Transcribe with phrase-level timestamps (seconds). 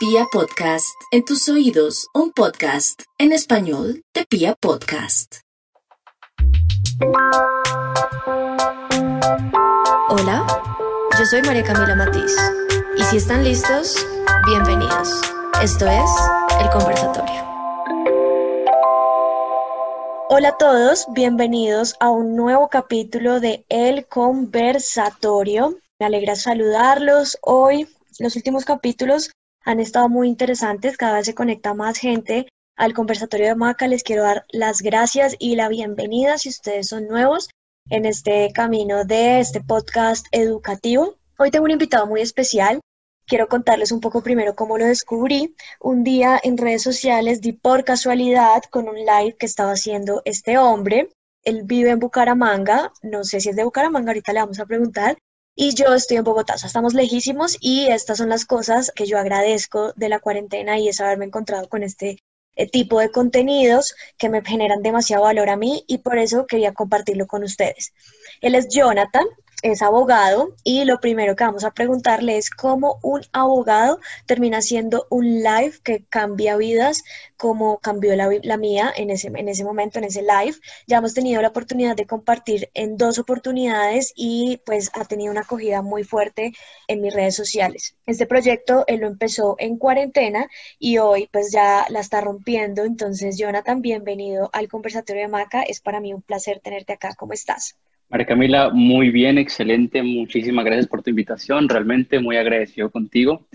[0.00, 5.40] Pia Podcast, en tus oídos, un podcast en español de Pia Podcast.
[10.08, 10.46] Hola,
[11.18, 12.34] yo soy María Camila Matiz
[12.96, 14.06] y si están listos,
[14.46, 15.20] bienvenidos.
[15.62, 16.10] Esto es
[16.62, 17.44] El Conversatorio.
[20.30, 25.76] Hola a todos, bienvenidos a un nuevo capítulo de El Conversatorio.
[25.98, 27.36] Me alegra saludarlos.
[27.42, 27.86] Hoy,
[28.18, 29.30] los últimos capítulos
[29.64, 33.88] han estado muy interesantes, cada vez se conecta más gente al conversatorio de Maca.
[33.88, 37.50] Les quiero dar las gracias y la bienvenida si ustedes son nuevos
[37.90, 41.16] en este camino de este podcast educativo.
[41.38, 42.80] Hoy tengo un invitado muy especial.
[43.26, 45.54] Quiero contarles un poco primero cómo lo descubrí.
[45.80, 50.58] Un día en redes sociales di por casualidad con un live que estaba haciendo este
[50.58, 51.10] hombre.
[51.44, 55.16] Él vive en Bucaramanga, no sé si es de Bucaramanga, ahorita le vamos a preguntar,
[55.62, 59.92] y yo estoy en Bogotá, estamos lejísimos y estas son las cosas que yo agradezco
[59.94, 62.16] de la cuarentena y es haberme encontrado con este
[62.56, 66.72] eh, tipo de contenidos que me generan demasiado valor a mí y por eso quería
[66.72, 67.92] compartirlo con ustedes.
[68.40, 69.26] Él es Jonathan,
[69.62, 75.06] es abogado y lo primero que vamos a preguntarle es cómo un abogado termina siendo
[75.10, 77.02] un live que cambia vidas,
[77.36, 80.56] como cambió la, la, mía en ese, en ese momento, en ese live.
[80.86, 85.42] Ya hemos tenido la oportunidad de compartir en dos oportunidades y pues ha tenido una
[85.42, 86.52] acogida muy fuerte
[86.88, 87.96] en mis redes sociales.
[88.06, 92.84] Este proyecto él lo empezó en cuarentena y hoy pues ya la está rompiendo.
[92.84, 95.62] Entonces, Jonathan, bienvenido al conversatorio de Maca.
[95.62, 97.14] Es para mí un placer tenerte acá.
[97.16, 97.76] ¿Cómo estás?
[98.10, 100.02] María Camila, muy bien, excelente.
[100.02, 101.68] Muchísimas gracias por tu invitación.
[101.68, 103.46] Realmente muy agradecido contigo.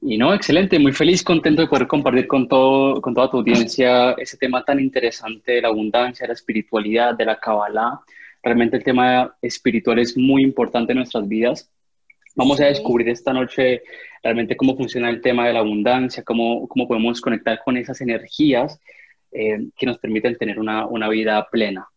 [0.00, 4.12] Y no, excelente, muy feliz, contento de poder compartir con, todo, con toda tu audiencia
[4.12, 8.00] ese tema tan interesante de la abundancia, de la espiritualidad, de la Kabbalah.
[8.40, 11.68] Realmente el tema espiritual es muy importante en nuestras vidas.
[12.36, 13.82] Vamos a descubrir esta noche
[14.22, 18.80] realmente cómo funciona el tema de la abundancia, cómo, cómo podemos conectar con esas energías
[19.32, 21.88] eh, que nos permiten tener una, una vida plena.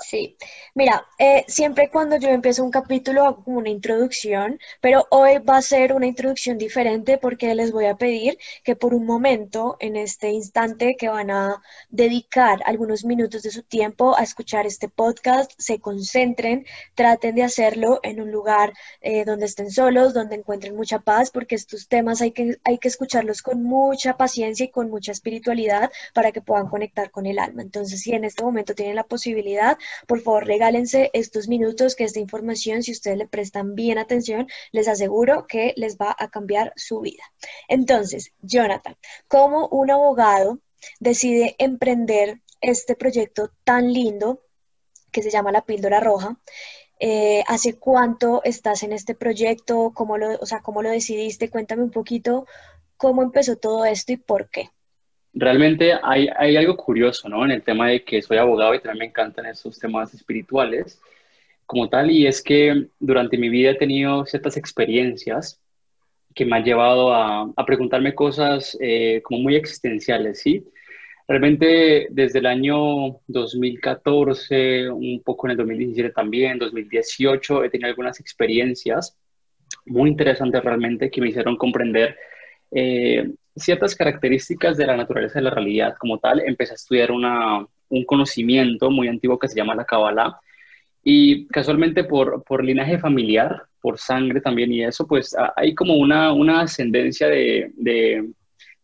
[0.00, 0.36] Sí,
[0.74, 5.56] mira, eh, siempre cuando yo empiezo un capítulo hago como una introducción, pero hoy va
[5.56, 9.96] a ser una introducción diferente porque les voy a pedir que por un momento, en
[9.96, 15.52] este instante que van a dedicar algunos minutos de su tiempo a escuchar este podcast,
[15.58, 21.00] se concentren, traten de hacerlo en un lugar eh, donde estén solos, donde encuentren mucha
[21.00, 25.12] paz, porque estos temas hay que, hay que escucharlos con mucha paciencia y con mucha
[25.12, 27.62] espiritualidad para que puedan conectar con el alma.
[27.62, 29.63] Entonces, si en este momento tienen la posibilidad,
[30.06, 34.88] por favor regálense estos minutos que esta información, si ustedes le prestan bien atención, les
[34.88, 37.24] aseguro que les va a cambiar su vida.
[37.68, 38.96] Entonces, Jonathan,
[39.28, 40.58] ¿cómo un abogado
[41.00, 44.42] decide emprender este proyecto tan lindo
[45.10, 46.38] que se llama La Píldora Roja?
[47.00, 49.92] Eh, ¿Hace cuánto estás en este proyecto?
[49.94, 51.50] ¿Cómo lo, o sea, ¿Cómo lo decidiste?
[51.50, 52.46] Cuéntame un poquito
[52.96, 54.70] cómo empezó todo esto y por qué.
[55.34, 57.44] Realmente hay, hay, algo curioso, ¿no?
[57.44, 61.00] En el tema de que soy abogado y también me encantan esos temas espirituales
[61.66, 65.60] como tal, y es que durante mi vida he tenido ciertas experiencias
[66.34, 70.64] que me han llevado a, a preguntarme cosas eh, como muy existenciales, ¿sí?
[71.26, 78.20] Realmente desde el año 2014, un poco en el 2017 también, 2018, he tenido algunas
[78.20, 79.16] experiencias
[79.86, 82.16] muy interesantes realmente que me hicieron comprender
[82.70, 86.40] eh, ciertas características de la naturaleza de la realidad como tal.
[86.40, 90.38] Empecé a estudiar una, un conocimiento muy antiguo que se llama la Kabbalah
[91.02, 96.32] y casualmente por, por linaje familiar, por sangre también y eso, pues hay como una,
[96.32, 98.32] una ascendencia de, de,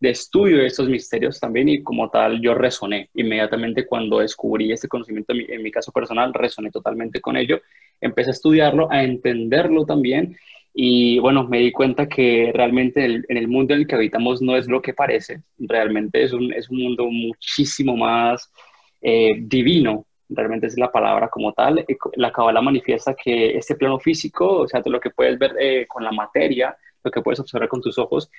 [0.03, 5.33] estudio de estos misterios también y como tal yo resoné inmediatamente cuando descubrí este conocimiento
[5.33, 7.61] en mi, en mi caso personal, resoné totalmente con ello,
[8.01, 10.37] empecé a estudiarlo, a entenderlo también
[10.73, 14.57] y bueno, me di cuenta que realmente en el, mundo en el que habitamos no
[14.57, 18.53] es lo que parece, realmente es un, es un mundo muchísimo más
[19.01, 21.85] eh, divino, realmente es la palabra como tal.
[22.15, 26.05] La Kabbalah manifiesta que este plano físico, o sea, lo que puedes ver eh, con
[26.05, 28.31] la materia, lo que puedes observar con tus ojos,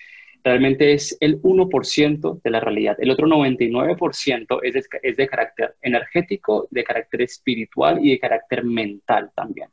[0.44, 2.98] realmente es el 1% de la realidad.
[3.00, 8.64] El otro 99% es de, es de carácter energético, de carácter espiritual y de carácter
[8.64, 9.70] mental también.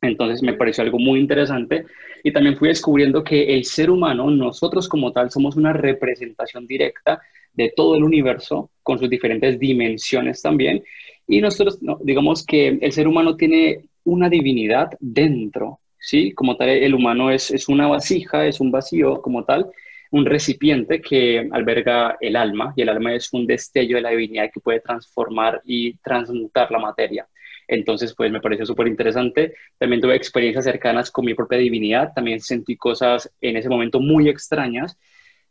[0.00, 1.86] Entonces me pareció algo muy interesante
[2.22, 7.20] y también fui descubriendo que el ser humano, nosotros como tal, somos una representación directa
[7.52, 10.82] de todo el universo con sus diferentes dimensiones también.
[11.26, 16.32] Y nosotros, digamos que el ser humano tiene una divinidad dentro, ¿sí?
[16.32, 19.70] Como tal, el humano es, es una vasija, es un vacío como tal,
[20.10, 24.50] un recipiente que alberga el alma y el alma es un destello de la divinidad
[24.52, 27.26] que puede transformar y transmutar la materia.
[27.68, 29.54] Entonces, pues me pareció súper interesante.
[29.78, 34.28] También tuve experiencias cercanas con mi propia divinidad, también sentí cosas en ese momento muy
[34.28, 34.98] extrañas.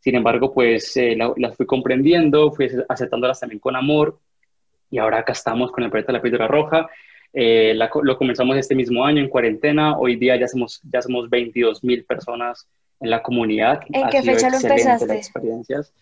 [0.00, 4.18] Sin embargo, pues eh, las fui comprendiendo, fui aceptándolas también con amor
[4.90, 6.88] y ahora acá estamos con el proyecto de la Piedra Roja.
[7.32, 11.82] Eh, lo comenzamos este mismo año en cuarentena, hoy día ya somos, ya somos 22
[11.82, 12.68] mil personas
[13.00, 13.80] en la comunidad.
[13.92, 15.14] ¿En qué fecha lo empezaste?
[15.16, 15.92] experiencias.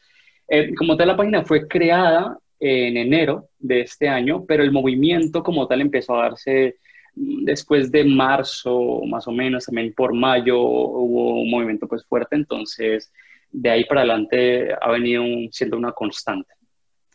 [0.49, 5.43] Eh, como tal, la página fue creada en enero de este año, pero el movimiento
[5.43, 6.77] como tal empezó a darse
[7.15, 13.13] después de marzo, más o menos, también por mayo hubo un movimiento pues fuerte, entonces
[13.51, 16.55] de ahí para adelante ha venido siendo una constante.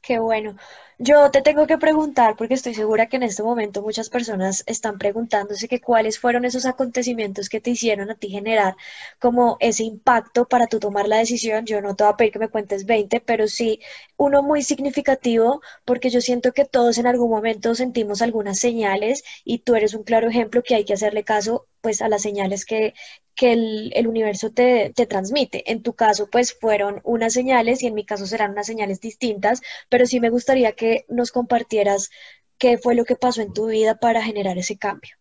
[0.02, 0.58] Qué bueno.
[1.00, 4.98] Yo te tengo que preguntar, porque estoy segura que en este momento muchas personas están
[4.98, 8.76] preguntándose que cuáles fueron esos acontecimientos que te hicieron a ti generar
[9.20, 11.66] como ese impacto para tú tomar la decisión.
[11.66, 13.80] Yo no te voy a pedir que me cuentes 20, pero sí
[14.18, 19.60] uno muy significativo, porque yo siento que todos en algún momento sentimos algunas señales y
[19.60, 22.94] tú eres un claro ejemplo que hay que hacerle caso pues a las señales que,
[23.36, 25.72] que el, universo te, te, transmite.
[25.72, 29.62] En tu caso, pues fueron unas señales y en mi caso serán unas señales distintas,
[29.90, 32.10] pero sí me gustaría que nos compartieras
[32.58, 35.16] qué fue lo que pasó en tu vida para generar ese cambio.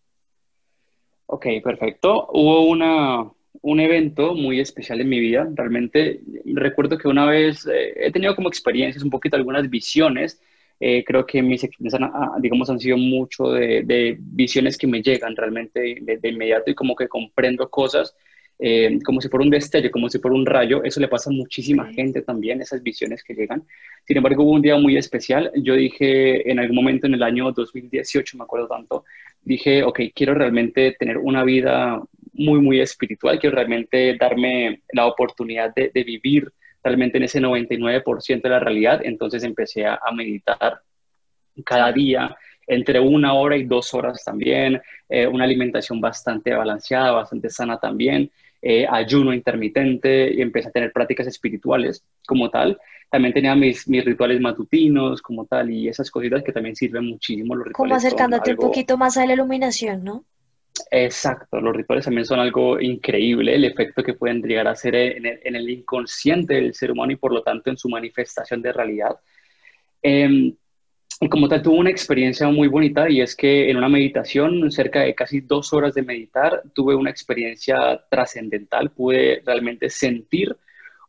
[1.27, 2.29] Ok, perfecto.
[2.33, 3.31] Hubo una,
[3.63, 5.49] un evento muy especial en mi vida.
[5.55, 10.41] Realmente recuerdo que una vez eh, he tenido como experiencias, un poquito algunas visiones
[10.79, 15.35] eh, creo que mis experiencias, han, digamos, han sido mucho de, visiones que me llegan
[15.35, 18.15] realmente de, inmediato y como que comprendo cosas
[18.59, 20.83] eh, como si fuera un destello, como si fuera un rayo.
[20.85, 23.65] Eso le pasa a muchísima gente también, esas visiones que llegan.
[24.07, 25.51] Sin embargo, hubo un día muy especial.
[25.57, 29.05] Yo dije en algún momento en el año 2018, me acuerdo tanto,
[29.43, 32.03] dije, ok, quiero realmente tener una vida
[32.33, 36.53] muy, muy espiritual, quiero realmente darme la oportunidad de, de vivir
[36.87, 39.01] realmente en ese 99% de la realidad.
[39.03, 40.81] Entonces empecé a, meditar
[41.65, 42.37] cada día,
[42.67, 48.31] entre una hora y dos horas también, eh, una alimentación bastante balanceada, bastante sana también,
[48.63, 52.79] eh, ayuno intermitente y empecé a tener prácticas espirituales como tal.
[53.11, 57.55] También tenía mis, mis rituales matutinos como tal y esas cositas que también sirven muchísimo.
[57.57, 60.25] Los como acercándote un poquito más a la iluminación, ¿no?
[60.91, 65.27] Exacto, los rituales también son algo increíble, el efecto que pueden llegar a hacer en
[65.57, 69.17] el, inconsciente del ser humano y por lo tanto en su manifestación de realidad.
[70.03, 70.55] Em,
[71.31, 75.15] como tal, tuve una experiencia muy bonita y es que en una meditación, cerca de
[75.15, 80.57] casi dos horas de meditar, tuve una experiencia trascendental, pude realmente sentir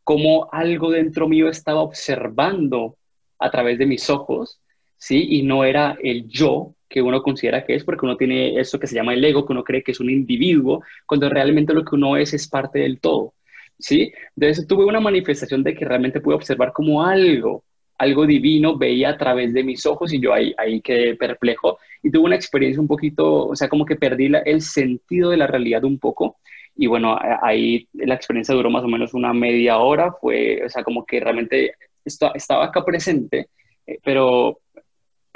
[0.03, 2.97] cómo algo dentro mío estaba observando
[3.37, 4.61] a través de mis ojos,
[4.97, 5.27] ¿sí?
[5.29, 8.88] Y no era el yo, que uno considera que es, porque uno tiene eso que
[8.88, 11.95] se llama el ego, que uno cree que es un individuo, cuando realmente lo que
[11.95, 13.34] uno es es parte del todo.
[13.80, 14.12] ¿Sí?
[14.36, 17.63] Entonces tuve una manifestación de que realmente pude observar como algo,
[17.98, 22.12] algo divino veía a través de mis ojos y yo ahí, ahí quedé perplejo y
[22.12, 25.84] tuve una experiencia un poquito, o sea, como que perdí el sentido de la realidad
[25.84, 26.38] un poco
[26.78, 30.84] y bueno, ahí la experiencia duró más o menos una media hora, fue, o sea,
[30.84, 31.74] como que realmente
[32.06, 33.50] estaba acá presente,
[33.86, 34.60] eh, pero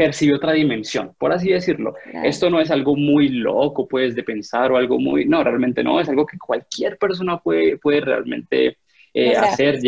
[0.01, 1.93] percibe otra dimensión, por así decirlo.
[2.23, 5.99] Esto no es algo muy loco, pues, de pensar o algo muy, no, realmente no,
[5.99, 8.77] es algo que cualquier persona puede, puede realmente
[9.13, 9.79] eh, hacer,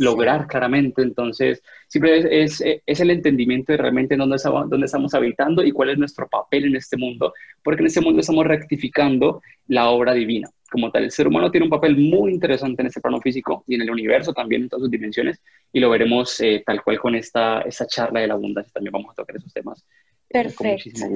[0.00, 1.02] lograr claramente.
[1.02, 5.98] Entonces, siempre es, es, el entendimiento de realmente dónde, dónde estamos habitando y cuál es
[5.98, 10.90] nuestro papel en este mundo, porque en este mundo estamos rectificando la obra divina como
[10.90, 11.04] tal.
[11.04, 13.90] El ser humano tiene un papel muy interesante en este plano físico y en el
[13.90, 17.86] universo también en todas sus dimensiones y lo veremos eh, tal cual con esta, esta
[17.86, 18.72] charla de la abundancia.
[18.72, 19.84] También vamos a tocar esos temas.
[20.32, 21.06] Perfecto.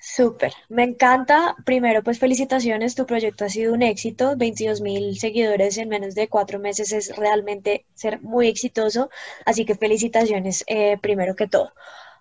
[0.00, 0.52] Súper.
[0.68, 1.56] Me encanta.
[1.64, 2.94] Primero, pues felicitaciones.
[2.94, 4.36] Tu proyecto ha sido un éxito.
[4.36, 9.10] 22 mil seguidores en menos de cuatro meses es realmente ser muy exitoso.
[9.44, 11.72] Así que felicitaciones eh, primero que todo.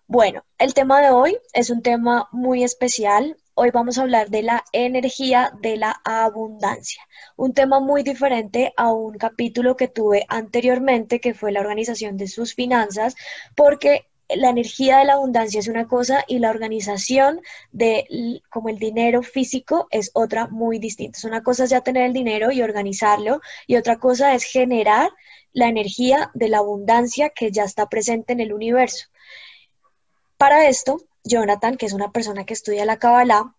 [0.08, 3.38] Bueno, el tema de hoy es un tema muy especial.
[3.56, 7.02] Hoy vamos a hablar de la energía de la abundancia,
[7.38, 12.28] un tema muy diferente a un capítulo que tuve anteriormente, que fue la organización de
[12.28, 13.16] sus finanzas,
[13.56, 17.42] porque la energía de la abundancia es una cosa y la organización
[17.72, 21.20] de como el dinero físico es otra muy distinta.
[21.26, 25.12] Una cosa es ya tener el dinero y organizarlo y otra cosa es generar
[25.54, 29.08] la energía de la abundancia que ya está presente en el universo.
[30.38, 33.56] Para esto, Jonathan, que es una persona que estudia la Kabbalah,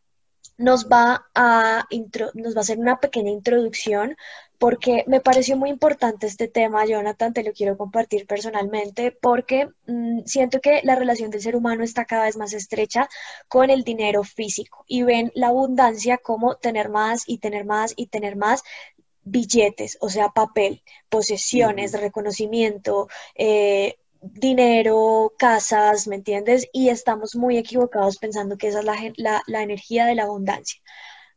[0.59, 1.87] nos va a,
[2.35, 4.17] nos va a hacer una pequeña introducción
[4.59, 10.21] porque me pareció muy importante este tema, Jonathan, te lo quiero compartir personalmente, porque mm,
[10.25, 13.09] siento que la relación del ser humano está cada vez más estrecha
[13.49, 18.07] con el dinero físico y ven la abundancia como tener más y tener más y
[18.07, 18.63] tener más
[19.27, 26.69] billetes, o sea, papel, posesiones, reconocimiento, eh, dinero, casas, ¿me entiendes?
[26.73, 28.85] Y estamos muy equivocados pensando que esa es
[29.17, 30.81] la, la, energía de la abundancia.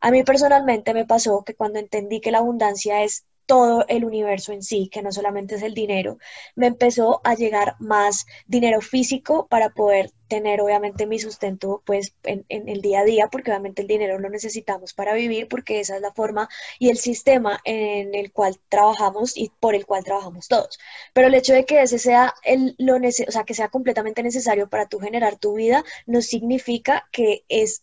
[0.02, 4.54] A mí personalmente me pasó que cuando entendí que la abundancia es todo el universo
[4.54, 6.20] en sí, que no solamente es el dinero,
[6.56, 12.46] me empezó a llegar más dinero físico para poder tener obviamente mi sustento pues en,
[12.48, 16.02] el día a día, porque obviamente el dinero lo necesitamos para vivir, porque esa es
[16.04, 20.78] la forma y el sistema en el cual trabajamos y por el cual trabajamos todos.
[21.14, 24.70] Pero el hecho de que ese sea el lo o sea, que sea completamente necesario
[24.70, 27.82] para tú generar tu vida, no significa que es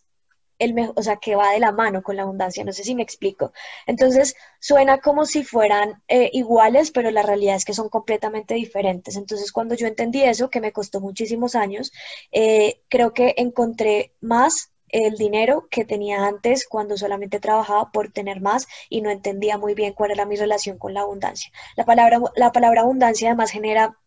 [0.59, 3.03] el o sea, que va de la mano con la abundancia, no sé si me
[3.03, 3.53] explico.
[3.85, 9.15] Entonces, suena como si fueran eh, iguales, pero la realidad es que son completamente diferentes.
[9.15, 11.91] Entonces, cuando yo entendí eso, que me costó muchísimos años,
[12.31, 18.41] eh, creo que encontré más el dinero que tenía antes cuando solamente trabajaba por tener
[18.41, 21.51] más y no entendía muy bien cuál era mi relación con la abundancia.
[21.75, 23.97] La palabra, la palabra abundancia además genera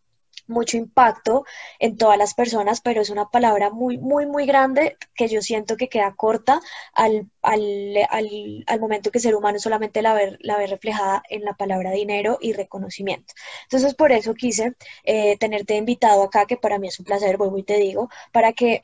[0.50, 1.44] mucho impacto
[1.78, 5.76] en todas las personas, pero es una palabra muy, muy, muy grande que yo siento
[5.76, 6.60] que queda corta
[6.92, 7.62] al, al,
[8.10, 8.28] al,
[8.66, 12.38] al momento que ser humano solamente la ve, la ve reflejada en la palabra dinero
[12.40, 13.34] y reconocimiento.
[13.64, 17.58] Entonces, por eso quise eh, tenerte invitado acá, que para mí es un placer, vuelvo
[17.58, 18.80] y te digo, para que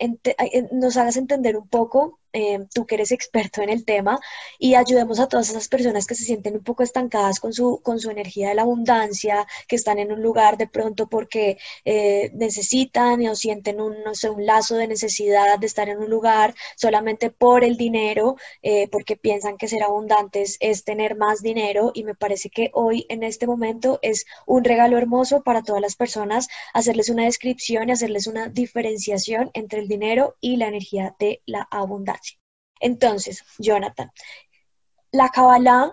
[0.73, 4.21] nos hagas entender un poco Em, tú que eres experto en el tema,
[4.59, 7.99] y ayudemos a todas esas personas que se sienten un poco estancadas con su, con
[7.99, 13.27] su energía de la abundancia, que están en un lugar de pronto porque eh, necesitan
[13.27, 17.31] o sienten un, no sé, un lazo de necesidad de estar en un lugar solamente
[17.31, 22.15] por el dinero, eh, porque piensan que ser abundantes es tener más dinero, y me
[22.15, 27.09] parece que hoy, en este momento, es un regalo hermoso para todas las personas hacerles
[27.09, 32.26] una descripción y hacerles una diferenciación entre el dinero y la energía de la abundancia.
[32.81, 34.11] Entonces, Jonathan,
[35.13, 35.93] la Kabbalah,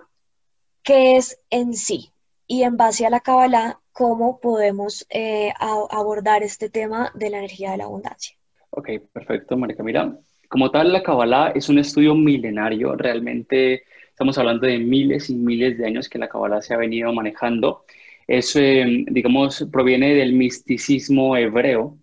[0.83, 2.11] ¿qué es en sí?
[2.47, 7.71] Y en base a la Kabbalah, ¿cómo podemos eh, abordar este tema de la energía
[7.71, 8.35] de la abundancia?
[8.71, 10.17] Ok, perfecto, María Camila.
[10.49, 12.95] Como tal, la Kabbalah es un estudio milenario.
[12.95, 17.11] Realmente estamos hablando de miles y miles de años que la Kabbalah se ha venido
[17.13, 17.85] manejando.
[18.27, 21.97] Eso, eh, digamos, proviene del misticismo hebreo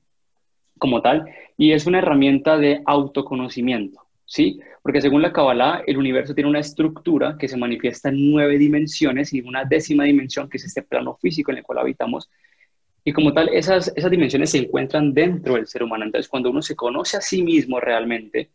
[0.79, 4.07] como tal y es una herramienta de autoconocimiento.
[4.31, 4.61] ¿sí?
[4.83, 9.33] Porque según la Kabbalah, el universo tiene una estructura que se manifiesta en nueve dimensiones
[9.35, 12.31] y una décima dimensión, que es este plano físico en el cual habitamos.
[13.05, 16.05] Y como tal, esas, esas dimensiones se encuentran dentro del ser humano.
[16.05, 18.51] Entonces, cuando uno se conoce a sí mismo realmente,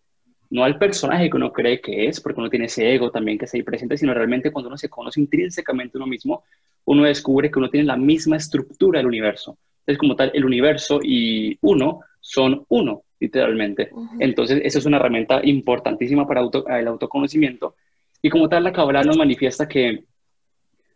[0.49, 3.45] no al personaje que uno cree que es, porque uno tiene ese ego también que
[3.45, 6.43] está ahí presente, sino realmente cuando uno se conoce intrínsecamente uno mismo,
[6.85, 9.57] uno descubre que uno tiene la misma estructura del universo.
[9.79, 13.89] Entonces, como tal, el universo y uno son uno literalmente.
[14.19, 16.41] Entonces, esa es una herramienta importantísima para
[16.79, 17.75] el autoconocimiento.
[18.21, 20.03] Y como tal, la Kabbalah nos manifiesta que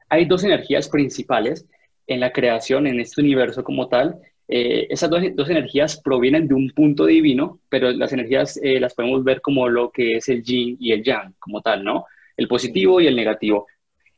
[0.10, 1.68] hay dos energías principales
[2.08, 4.20] en la creación, en este universo como tal.
[4.48, 8.96] Eh, esas dos, dos, energías provienen de un punto divino, pero las energías eh, las
[8.96, 12.06] podemos ver como lo que es el yin y el yang, como tal, ¿no?
[12.36, 13.68] El positivo y el negativo.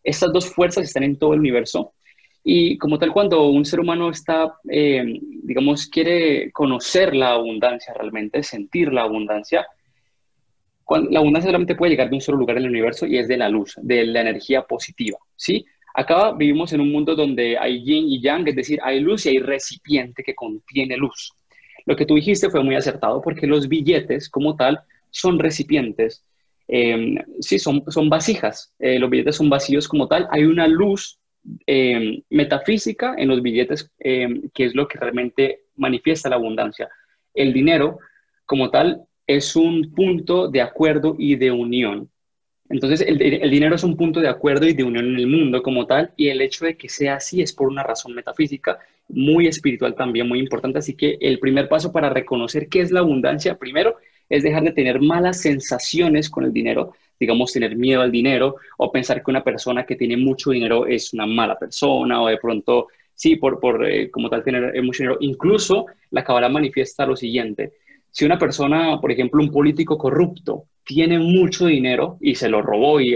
[0.03, 1.93] Estas dos fuerzas están en todo el universo
[2.43, 5.03] y como tal, cuando un ser humano está, eh,
[5.43, 9.67] digamos, quiere conocer la abundancia realmente, sentir la abundancia,
[11.09, 13.37] la abundancia solamente puede llegar de un solo lugar en el universo y es de
[13.37, 15.63] la luz, de la energía positiva, ¿sí?
[15.93, 19.29] Acá vivimos en un mundo donde hay yin y yang, es decir, hay luz y
[19.29, 21.33] hay recipiente que contiene luz.
[21.85, 24.81] Lo que tú dijiste fue muy acertado porque los billetes como tal
[25.11, 26.25] son recipientes,
[26.67, 31.19] eh, sí, son, son vasijas, eh, los billetes son vacíos como tal, hay una luz
[31.65, 36.89] eh, metafísica en los billetes, eh, que es lo que realmente manifiesta la abundancia.
[37.33, 37.99] El dinero,
[38.45, 42.09] como tal, es un punto de acuerdo y de unión.
[42.69, 43.17] Entonces, el,
[43.51, 46.29] dinero es un punto de acuerdo y de unión en el mundo como tal, y
[46.29, 48.79] el hecho de que sea así es por una razón metafísica,
[49.09, 50.79] muy espiritual también, muy importante.
[50.79, 53.97] Así que el primer paso para reconocer qué es la abundancia, primero,
[54.29, 58.91] es dejar de tener malas sensaciones con el dinero, digamos, tener miedo al dinero o
[58.91, 62.87] pensar que una persona que tiene mucho dinero es una mala persona o de pronto,
[63.13, 65.19] sí, por, por eh, como tal tener eh, mucho dinero.
[65.21, 67.73] Incluso la Kabbalah manifiesta lo siguiente.
[68.09, 72.99] Si una persona, por ejemplo, un político corrupto, tiene mucho dinero y se lo robó
[72.99, 73.15] y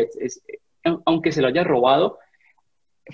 [1.05, 2.19] aunque se lo haya robado,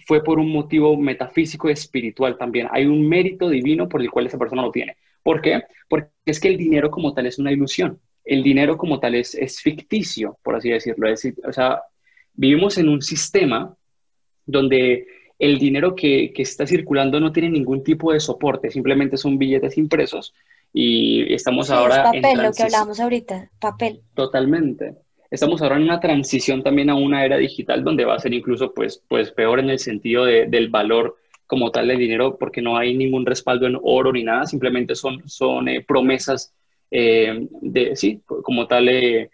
[0.05, 2.67] fue por un motivo metafísico y espiritual también.
[2.69, 4.97] Hay un mérito divino por el cual esa persona lo tiene.
[5.23, 5.63] ¿Por qué?
[5.87, 9.35] Porque es que el dinero como tal es una ilusión el dinero como tal es,
[9.35, 11.07] es ficticio, por así decirlo.
[11.07, 11.81] Es decir, o sea,
[12.33, 13.75] vivimos en un sistema
[14.45, 15.07] donde
[15.39, 19.77] el dinero que, que, está circulando no tiene ningún tipo de soporte, simplemente son billetes
[19.77, 20.33] impresos
[20.71, 22.11] y estamos sí, ahora...
[22.13, 24.01] Es papel, lo que hablábamos ahorita, papel.
[24.13, 24.95] Totalmente.
[25.31, 28.73] Estamos ahora en una transición también a una era digital donde va a ser incluso
[28.73, 32.77] pues, pues peor en el sentido de, del valor como tal del dinero porque no
[32.77, 36.53] hay ningún respaldo en oro ni nada, simplemente son, son eh, promesas
[36.91, 39.29] eh, de, sí, como tal, eh,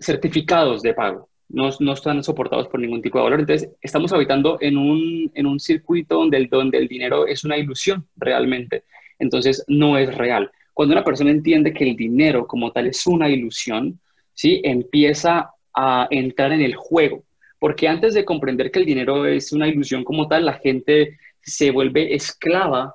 [0.00, 1.28] certificados de pago.
[1.48, 3.40] no, no, están soportados por ningún tipo de valor.
[3.40, 7.56] Entonces, estamos habitando en un, en un circuito donde el, donde el dinero es una
[7.58, 8.84] ilusión realmente.
[9.18, 10.50] Entonces, no es real.
[10.72, 13.98] Cuando una persona entiende que el dinero como tal es una ilusión,
[14.34, 14.60] ¿sí?
[14.62, 17.24] empieza a entrar en el juego.
[17.58, 21.70] Porque antes de comprender que el dinero es una ilusión como tal, la gente se
[21.70, 22.94] vuelve esclava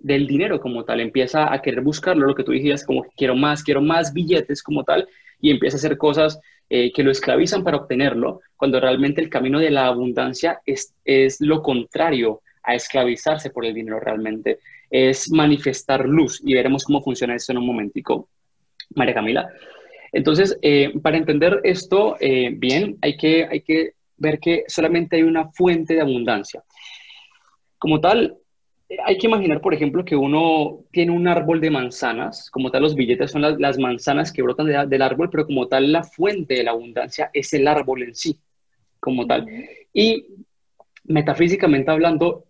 [0.00, 3.62] del dinero como tal, empieza a querer buscarlo, lo que tú decías, como quiero más,
[3.62, 5.08] quiero más billetes como tal,
[5.40, 9.58] y empieza a hacer cosas eh, que lo esclavizan para obtenerlo, cuando realmente el camino
[9.58, 14.58] de la abundancia es, es lo contrario a esclavizarse por el dinero realmente,
[14.90, 18.28] es manifestar luz, y veremos cómo funciona esto en un momentico,
[18.94, 19.48] María Camila.
[20.12, 25.22] Entonces, eh, para entender esto eh, bien, hay que, hay que ver que solamente hay
[25.22, 26.62] una fuente de abundancia.
[27.78, 28.36] Como tal,
[29.04, 32.94] hay que imaginar, por ejemplo, que uno tiene un árbol de manzanas, como tal los
[32.94, 36.72] billetes son las, manzanas que brotan del árbol, pero como tal la fuente de la
[36.72, 38.38] abundancia es el árbol en sí,
[38.98, 39.46] como tal.
[39.92, 40.26] Y
[41.04, 42.46] metafísicamente hablando,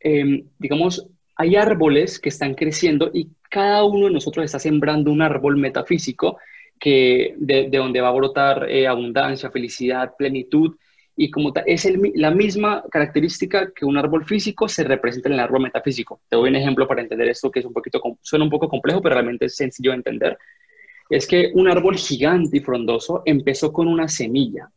[0.00, 5.22] em, digamos, hay árboles que están creciendo y cada uno de nosotros está sembrando un
[5.22, 6.38] árbol metafísico
[6.80, 10.76] que de, donde va a brotar eh, abundancia, felicidad, plenitud,
[11.16, 15.62] y como es la misma característica que un árbol físico se representa en el árbol
[15.62, 16.20] metafísico.
[16.28, 19.00] Te doy un ejemplo para entender esto que es un poquito, suena un poco complejo,
[19.00, 20.38] pero realmente es sencillo de entender.
[21.08, 24.68] Es que un árbol gigante y frondoso empezó con una semilla,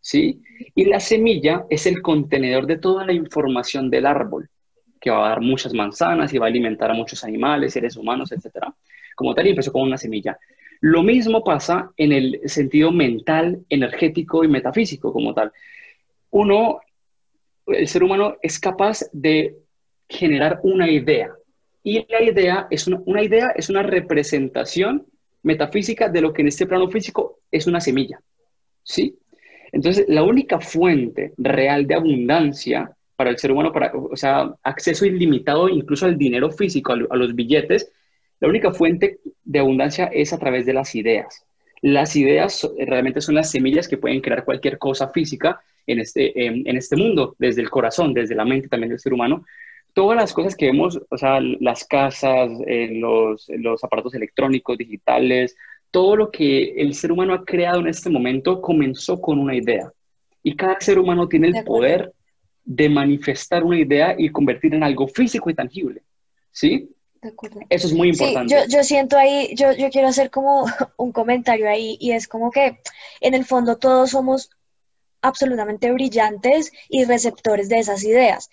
[0.00, 0.42] ¿sí?
[0.74, 4.48] Y la semilla es el contenedor de toda la información del árbol,
[5.00, 8.32] que va a dar muchas manzanas y va a alimentar a muchos animales, seres humanos,
[8.32, 8.66] etc.
[9.14, 10.36] Como tal, y empezó con una semilla.
[10.80, 15.52] Lo mismo pasa en el sentido mental, energético y metafísico como tal
[16.34, 16.80] uno,
[17.68, 19.56] el ser humano es capaz de
[20.08, 21.30] generar una idea.
[21.84, 25.06] Y la idea es una, idea es una representación
[25.44, 28.20] metafísica de lo que en este plano físico es una semilla.
[28.82, 29.16] ¿Sí?
[29.70, 35.06] Entonces, la única fuente real de abundancia para el ser humano, para, o sea, acceso
[35.06, 37.92] ilimitado incluso al dinero físico, a los billetes,
[38.40, 41.44] la única fuente de abundancia es a través de las ideas.
[41.80, 46.76] Las ideas realmente son las semillas que pueden crear cualquier cosa física en este, en
[46.76, 49.44] este mundo, desde el corazón, desde la mente también del ser humano.
[49.92, 55.56] Todas las cosas que vemos, o sea, las casas, eh, los, los aparatos electrónicos, digitales,
[55.90, 59.92] todo lo que el ser humano ha creado en este momento comenzó con una idea.
[60.42, 62.12] Y cada ser humano tiene el poder
[62.64, 66.02] de manifestar una idea y convertir en algo físico y tangible.
[66.50, 66.90] ¿Sí?
[67.70, 68.52] Eso es muy importante.
[68.52, 70.66] yo, yo, siento ahí, yo, yo quiero hacer como
[70.96, 72.80] un comentario ahí y es como que
[73.20, 74.50] en el fondo todos somos
[75.24, 78.50] absolutamente brillantes y receptores de esas ideas.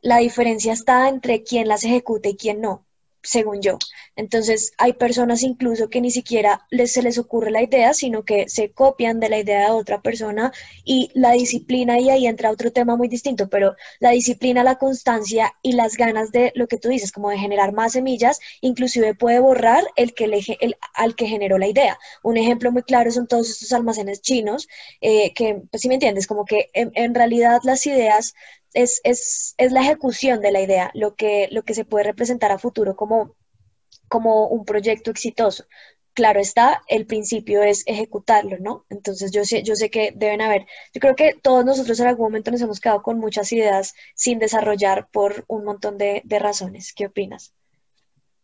[0.00, 2.86] La diferencia está entre quién las ejecuta y quién no
[3.22, 3.78] según yo.
[4.16, 8.72] Entonces, hay personas incluso que ni siquiera se les ocurre la idea, sino que se
[8.72, 10.52] copian de la idea de otra persona
[10.84, 15.54] y la disciplina, y ahí entra otro tema muy distinto, pero la disciplina, la constancia
[15.62, 19.40] y las ganas de lo que tú dices, como de generar más semillas, inclusive puede
[19.40, 20.24] borrar el que
[20.60, 21.98] el, al que generó la idea.
[22.22, 24.68] Un ejemplo muy claro son todos estos almacenes chinos,
[25.00, 28.34] eh, que, pues si me entiendes, como que en realidad las ideas
[28.74, 32.52] es, es, es, la ejecución de la idea, lo que, lo que se puede representar
[32.52, 33.34] a futuro como,
[34.08, 35.64] como un proyecto exitoso.
[36.14, 38.84] Claro está, el principio es ejecutarlo, ¿no?
[38.90, 42.26] Entonces yo sé, yo sé que deben haber, yo creo que todos nosotros en algún
[42.26, 46.92] momento nos hemos quedado con muchas ideas sin desarrollar por un montón de, razones.
[46.92, 47.54] ¿Qué opinas?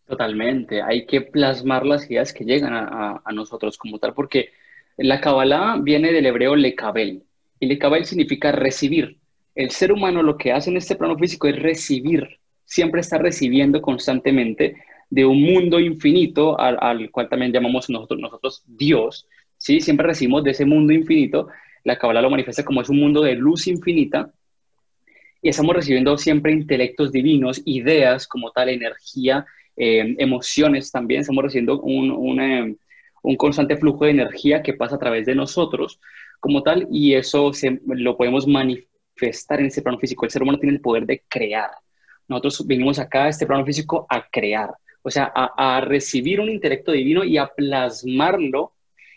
[0.06, 4.52] Totalmente, hay que plasmar las ideas que llegan a, a, nosotros como tal, porque
[4.96, 7.24] la Kabbalah viene del hebreo lekabel,
[7.60, 9.18] y lekabel significa recibir,
[9.58, 13.82] el ser humano lo que hace en este plano físico es recibir, siempre está recibiendo
[13.82, 14.76] constantemente
[15.10, 19.80] de un mundo infinito al, cual también llamamos nosotros, nosotros Dios, ¿sí?
[19.80, 21.48] Siempre recibimos de ese mundo infinito,
[21.82, 24.32] la Kabbalah lo manifiesta como es un mundo de luz infinita,
[25.42, 29.44] y estamos recibiendo siempre intelectos divinos, ideas como tal, energía,
[29.76, 32.76] eh, emociones también, estamos recibiendo un, eh,
[33.24, 35.98] un, constante flujo de energía que pasa a través de nosotros
[36.38, 40.24] como tal, y eso se, lo podemos manifestar estar en ese plano físico.
[40.24, 41.70] El ser humano tiene el poder de crear.
[42.28, 44.70] Nosotros venimos acá a este plano físico a crear,
[45.02, 48.72] o sea, a, recibir un intelecto divino y a plasmarlo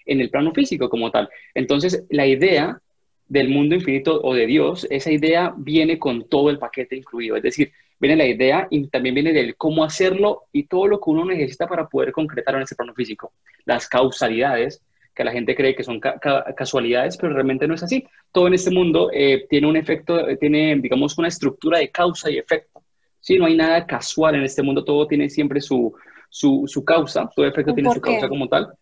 [0.06, 1.30] en el plano físico como tal.
[1.54, 2.82] Entonces, la idea
[3.28, 7.36] del mundo infinito o de Dios, esa idea viene con todo el paquete incluido.
[7.36, 11.10] Es decir, viene la idea y también viene del cómo hacerlo y todo lo que
[11.10, 13.34] uno necesita para poder concretar en ese plano físico.
[13.66, 14.82] Las causalidades,
[15.13, 18.06] que la gente cree que son casualidades, pero realmente no es así.
[18.32, 22.30] Todo en este mundo eh, tiene un efecto, eh, tiene, digamos, una estructura de causa
[22.30, 22.84] y efecto.
[23.19, 25.93] Sí, no hay nada casual en este mundo, todo tiene siempre su,
[26.30, 28.74] su, su causa, todo efecto tiene su causa como tal,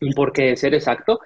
[0.00, 1.20] un porqué de ser exacto.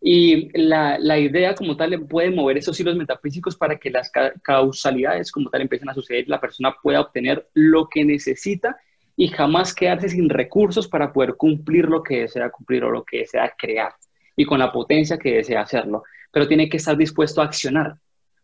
[0.00, 4.10] Y la, la, idea como tal puede mover esos hilos metafísicos para que las
[4.42, 8.76] causalidades como tal empiecen a suceder, la persona pueda obtener lo que necesita
[9.16, 13.18] y jamás quedarse sin recursos para poder cumplir lo que desea cumplir o lo que
[13.18, 13.94] desea crear
[14.36, 16.04] y con la potencia que desea hacerlo.
[16.30, 17.96] Pero tiene que estar dispuesto a accionar,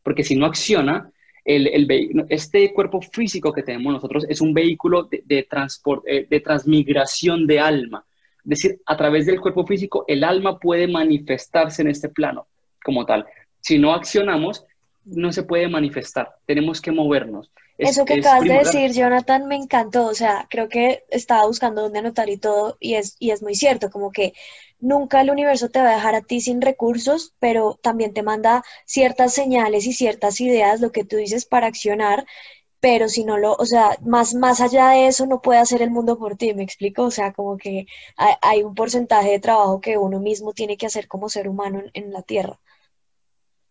[0.02, 1.11] porque si no acciona,
[1.44, 6.40] el, este cuerpo físico que tenemos nosotros es un vehículo de, de, transporte, eh, de
[6.40, 8.04] transmigración de alma
[8.48, 12.46] es decir, a través del cuerpo físico, el alma puede manifestarse en este plano
[12.83, 13.26] como tal.
[13.61, 14.64] Si no accionamos,
[15.04, 17.50] no se puede manifestar, tenemos que movernos.
[17.78, 20.06] Eso que acabas de decir, Jonathan, me encantó.
[20.06, 23.54] O sea, creo que estaba buscando dónde anotar y todo, y es, y es muy
[23.54, 24.32] cierto, como que
[24.80, 28.64] nunca el universo te va a dejar a ti sin recursos, pero también te manda
[28.84, 32.26] ciertas señales y ciertas ideas, lo que tú dices, para accionar
[32.80, 35.90] pero si no lo, o sea, más, más allá de eso no puede hacer el
[35.90, 37.04] mundo por ti, ¿me explico?
[37.04, 41.08] O sea, como que hay, un porcentaje de trabajo que uno mismo tiene que hacer
[41.08, 42.58] como ser humano en, la Tierra.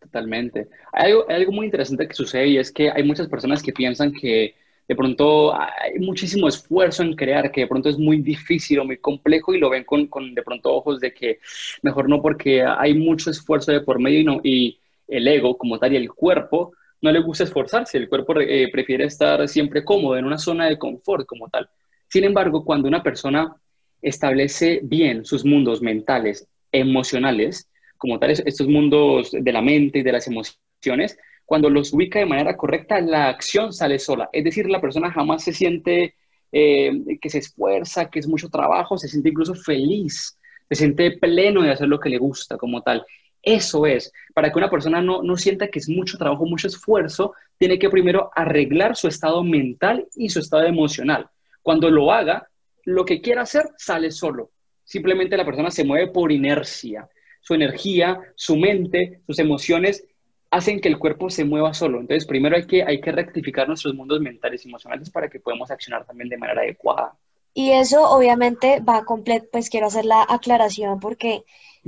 [0.00, 0.68] Totalmente.
[0.92, 4.12] Hay algo, algo, muy interesante que sucede y es que hay muchas personas que piensan
[4.12, 4.54] que
[4.86, 8.96] de pronto hay muchísimo esfuerzo en crear, que de pronto es muy difícil o muy
[8.98, 11.40] complejo y lo ven con, con de pronto ojos de que
[11.82, 15.78] mejor no porque hay mucho esfuerzo de por medio y, no, y el ego como
[15.78, 20.16] tal y el cuerpo no le gusta esforzarse, el cuerpo eh, prefiere estar siempre cómodo,
[20.16, 21.68] en una zona de confort como tal.
[22.08, 23.54] Sin embargo, cuando una persona
[24.00, 30.12] establece bien sus mundos mentales, emocionales, como tal, estos mundos de la mente y de
[30.12, 34.28] las emociones, cuando los ubica de manera correcta, la acción sale sola.
[34.32, 36.14] Es decir, la persona jamás se siente
[36.52, 41.62] eh, que se esfuerza, que es mucho trabajo, se siente incluso feliz, se siente pleno
[41.62, 43.04] de hacer lo que le gusta como tal.
[43.42, 47.78] Eso es, para que una persona no, sienta que es mucho trabajo, mucho esfuerzo, tiene
[47.78, 51.28] que primero arreglar su estado mental y su estado emocional.
[51.62, 52.48] Cuando lo haga,
[52.84, 54.50] lo que quiera hacer sale solo.
[54.84, 57.08] Simplemente la persona se mueve por inercia.
[57.48, 60.04] Su energía, su mente, sus emociones
[60.50, 61.98] hacen que el cuerpo se mueva solo.
[61.98, 65.70] Entonces, primero hay que, hay que rectificar nuestros mundos mentales y emocionales para que podamos
[65.70, 67.16] accionar también de manera adecuada.
[67.54, 71.44] Y eso obviamente va completo, pues quiero hacer la aclaración porque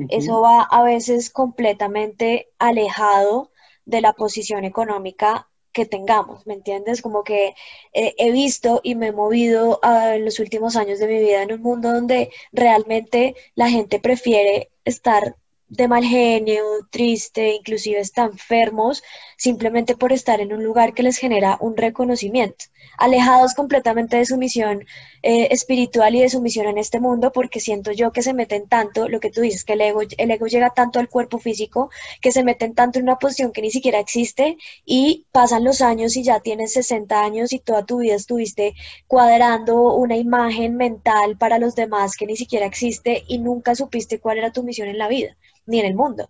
[0.09, 3.51] eso va a veces completamente alejado
[3.85, 7.03] de la posición económica que tengamos, ¿me entiendes?
[7.03, 7.55] Como que
[7.93, 11.43] eh, he visto y me he movido ah, en los últimos años de mi vida
[11.43, 15.37] en un mundo donde realmente la gente prefiere estar
[15.71, 19.05] de mal genio, triste, inclusive están enfermos,
[19.37, 22.65] simplemente por estar en un lugar que les genera un reconocimiento,
[22.99, 24.85] alejados completamente de su misión
[25.23, 28.67] eh, espiritual y de su misión en este mundo, porque siento yo que se meten
[28.69, 31.89] tanto, lo que tú dices, que el ego, el ego llega tanto al cuerpo físico,
[32.21, 36.17] que se meten tanto en una posición que ni siquiera existe y pasan los años
[36.17, 38.75] y ya tienes 60 años y toda tu vida estuviste
[39.07, 44.39] cuadrando una imagen mental para los demás que ni siquiera existe y nunca supiste cuál
[44.39, 45.37] era tu misión en la vida
[45.71, 46.29] ni en el mundo.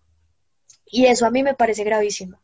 [0.87, 2.39] Y eso a mí me parece gravísimo.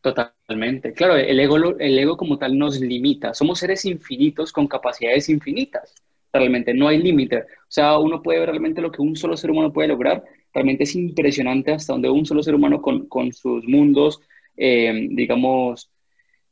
[0.00, 0.92] Totalmente.
[0.92, 3.34] Claro, el ego, el ego como tal nos limita.
[3.34, 5.94] Somos seres infinitos con capacidades infinitas.
[6.32, 7.38] Realmente no hay límite.
[7.38, 10.24] O sea, uno puede ver realmente lo que un solo ser humano puede lograr.
[10.54, 14.20] Realmente es impresionante hasta donde un solo ser humano con, sus mundos,
[14.56, 15.90] eh, digamos,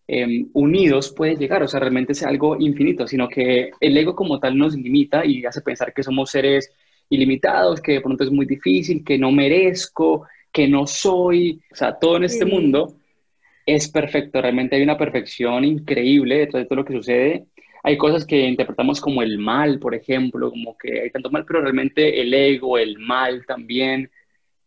[0.09, 1.63] em, unidos puede llegar.
[1.63, 5.45] O sea, realmente es algo infinito, sino que el ego como tal nos limita y
[5.45, 6.73] hace pensar que somos seres
[7.09, 11.99] ilimitados, que de pronto es muy difícil, que no merezco, que no soy, o sea,
[11.99, 12.97] todo en este mundo
[13.67, 17.47] es perfecto, realmente hay una perfección increíble detrás de todo lo que sucede.
[17.83, 21.61] Hay cosas que interpretamos como el mal, por ejemplo, como que hay tanto mal, pero
[21.61, 24.11] realmente el ego, el mal también,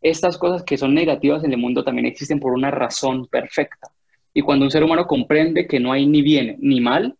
[0.01, 3.89] estas cosas que son negativas en el mundo también existen por una razón perfecta.
[4.33, 7.15] Y cuando un ser humano comprende que no hay ni bien ni mal,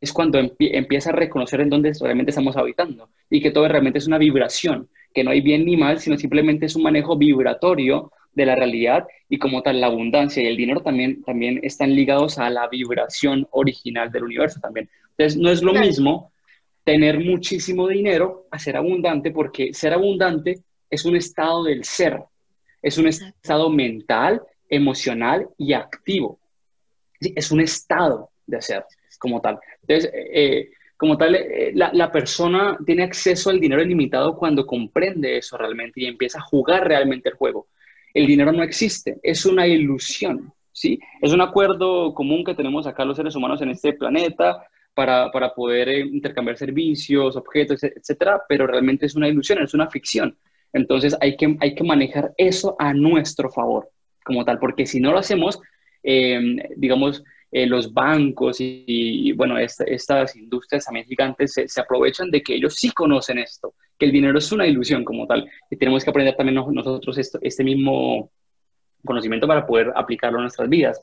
[0.00, 4.06] es cuando empieza a reconocer en dónde realmente estamos habitando y que todo realmente es
[4.06, 8.46] una vibración, que no hay bien ni mal, sino simplemente es un manejo vibratorio de
[8.46, 12.50] la realidad y como tal la abundancia y el dinero también, también están ligados a
[12.50, 14.88] la vibración original del universo también.
[15.10, 16.32] Entonces no es lo mismo
[16.84, 20.60] tener muchísimo dinero a ser abundante porque ser abundante
[20.90, 22.20] es un estado del ser,
[22.82, 26.38] es un estado mental, emocional y activo.
[27.20, 28.84] Es un estado de ser
[29.24, 29.58] como tal.
[29.80, 35.56] Entonces, eh, como tal, eh, la, persona tiene acceso al dinero ilimitado cuando comprende eso
[35.56, 37.68] realmente y empieza a jugar realmente el juego.
[38.12, 41.00] El dinero no existe, es una ilusión, ¿sí?
[41.22, 45.54] Es un acuerdo común que tenemos acá los seres humanos en este planeta para, para
[45.54, 50.36] poder eh, intercambiar servicios, objetos, etcétera, pero realmente es una ilusión, es una ficción.
[50.74, 53.88] Entonces hay que, hay que manejar eso a nuestro favor,
[54.22, 55.60] como tal, porque si no lo hacemos,
[56.76, 57.24] digamos,
[57.56, 62.74] eh, los bancos y, bueno, estas industrias también gigantes se, se, aprovechan de que ellos
[62.74, 66.34] sí conocen esto, que el dinero es una ilusión como tal, y tenemos que aprender
[66.34, 68.28] también nosotros esto, este mismo
[69.04, 71.00] conocimiento para poder aplicarlo en nuestras vidas.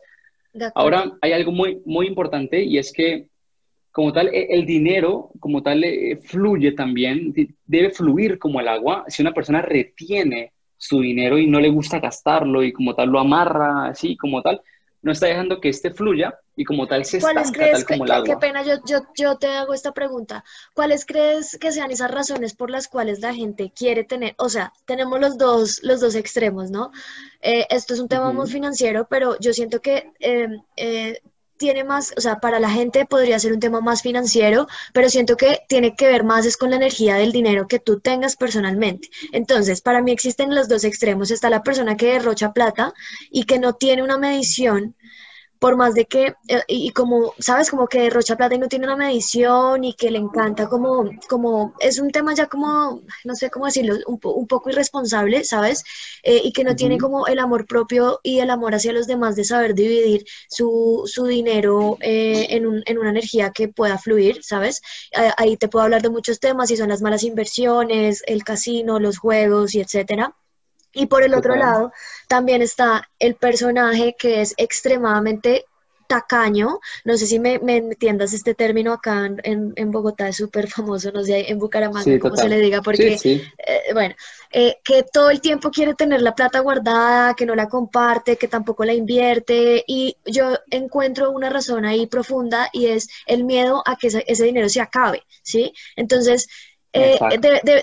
[0.75, 3.27] Ahora, hay algo muy, muy importante y es que
[3.93, 7.33] como tal, e, el dinero como tal eh, fluye también,
[7.65, 9.05] debe fluir como el agua.
[9.07, 13.19] Si una persona retiene su dinero y no le gusta gastarlo y como tal lo
[13.19, 14.61] amarra así como tal,
[15.01, 18.25] no está dejando que este fluya y como tal se estanca tal como el agua.
[18.25, 20.43] Qué pena, yo, yo, yo, te hago esta pregunta.
[20.73, 24.73] ¿Cuáles crees que sean esas razones por las cuales la gente quiere tener, o sea,
[24.85, 26.91] tenemos los dos, los dos extremos, ¿no?
[27.41, 31.21] Eh, esto es un tema muy financiero, pero yo siento que eh, eh,
[31.62, 35.38] tiene más, o sea, para la gente podría ser un tema más financiero, pero siento
[35.38, 39.10] que tiene que ver más es con la energía del dinero que tú tengas personalmente.
[39.32, 41.30] Entonces, para mí existen los dos extremos.
[41.30, 42.95] Está la persona que derrocha plata
[43.30, 44.95] y que no tiene una medición
[45.62, 47.69] por más de que, eh, y, como, ¿sabes?
[47.69, 51.76] Como que Rocha Plata y no tiene una medición y que le encanta como, como,
[51.80, 55.84] es un tema ya como, no sé cómo decirlo, un, un poco irresponsable, ¿sabes?
[56.24, 59.36] Eh, y que no tiene como el amor propio y el amor hacia los demás
[59.36, 64.43] de saber dividir su, su dinero eh, en, un, en, una energía que pueda fluir,
[64.43, 64.82] ¿sabes?
[65.38, 69.19] ahí te puedo hablar de muchos temas, y son las malas inversiones, el casino, los
[69.19, 70.36] juegos y etcétera.
[70.93, 71.91] Y por el otro lado,
[72.27, 75.65] también está el personaje que es extremadamente
[76.12, 80.67] tacaño, no sé si me, me entiendas este término acá en, en Bogotá es súper
[80.67, 84.13] famoso, no sé, en Bucaramanga, como se le diga, porque, eh, bueno,
[84.51, 88.49] eh, que todo el tiempo quiere tener la plata guardada, que no la comparte, que
[88.49, 93.95] tampoco la invierte, y yo encuentro una razón ahí profunda y es el miedo a
[93.95, 95.71] que ese, ese dinero se acabe, ¿sí?
[95.95, 96.49] Entonces,
[96.93, 97.17] eh,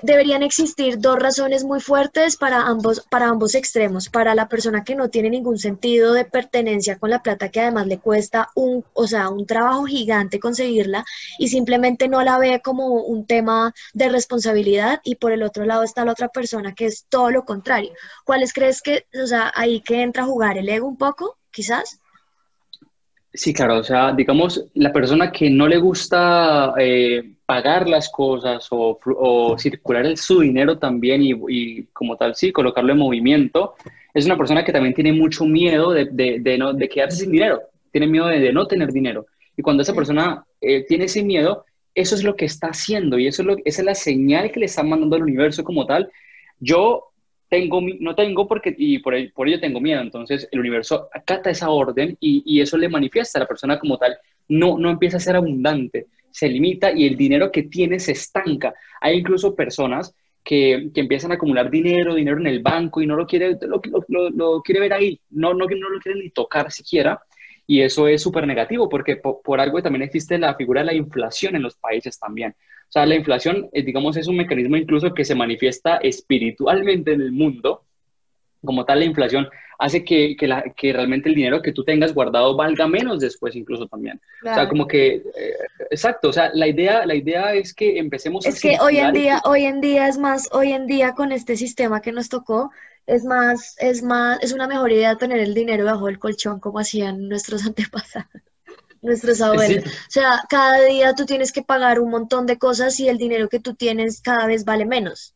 [0.02, 4.08] deberían existir dos razones muy fuertes para ambos, para ambos extremos.
[4.08, 7.86] Para la persona que no tiene ningún sentido de pertenencia con la plata, que además
[7.86, 11.04] le cuesta un, o sea, un trabajo gigante conseguirla
[11.38, 15.00] y simplemente no la ve como un tema de responsabilidad.
[15.04, 17.92] Y por el otro lado está la otra persona que es todo lo contrario.
[18.24, 22.00] ¿Cuáles crees que, o sea, ahí que entra a jugar el ego un poco, quizás?
[23.32, 28.68] Sí, claro, o sea, digamos, la persona que no le gusta eh, pagar las cosas
[28.70, 33.74] o, circular el, su dinero también y, como tal, sí, colocarlo en movimiento,
[34.12, 37.62] es una persona que también tiene mucho miedo de, de, no, de quedarse sin dinero,
[37.90, 39.24] tiene miedo de, no tener dinero.
[39.56, 43.26] Y cuando esa persona eh, tiene ese miedo, eso es lo que está haciendo y
[43.26, 46.10] eso es lo, esa es la señal que le está mandando al universo como tal.
[46.60, 47.04] Yo
[47.48, 50.02] tengo, no tengo porque, y por, por ello tengo miedo.
[50.02, 53.96] Entonces el universo acata esa orden y, y, eso le manifiesta a la persona como
[53.96, 54.18] tal.
[54.48, 58.72] No, no empieza a ser abundante, se limita y el dinero que tiene se estanca.
[59.00, 63.16] Hay incluso personas que, que empiezan a acumular dinero, dinero en el banco y no
[63.16, 63.80] lo quiere, lo,
[64.30, 67.20] lo, quiere ver ahí, no, no, no lo quiere ni tocar siquiera.
[67.66, 70.94] Y eso es súper negativo porque por, por, algo también existe la figura de la
[70.94, 72.52] inflación en los países también.
[72.52, 77.20] O sea, la inflación, eh, digamos, es un mecanismo incluso que se manifiesta espiritualmente en
[77.20, 77.82] el mundo.
[78.64, 82.12] Como tal, la inflación hace que, que, la, que realmente el dinero que tú tengas
[82.12, 84.20] guardado valga menos después incluso también.
[84.42, 85.54] O sea, como que, eh,
[85.90, 88.56] exacto, o sea, la idea, la idea es que empecemos es a...
[88.56, 91.56] Es que hoy en día, hoy en día es más, hoy en día con este
[91.56, 92.70] sistema que nos tocó,
[93.06, 96.80] es más, es más, es una mejor idea tener el dinero bajo el colchón como
[96.80, 98.28] hacían nuestros antepasados
[99.00, 99.84] nuestros abuelos.
[99.84, 103.48] O sea, cada día tú tienes que pagar un montón de cosas y el dinero
[103.48, 105.34] que tú tienes cada vez vale menos.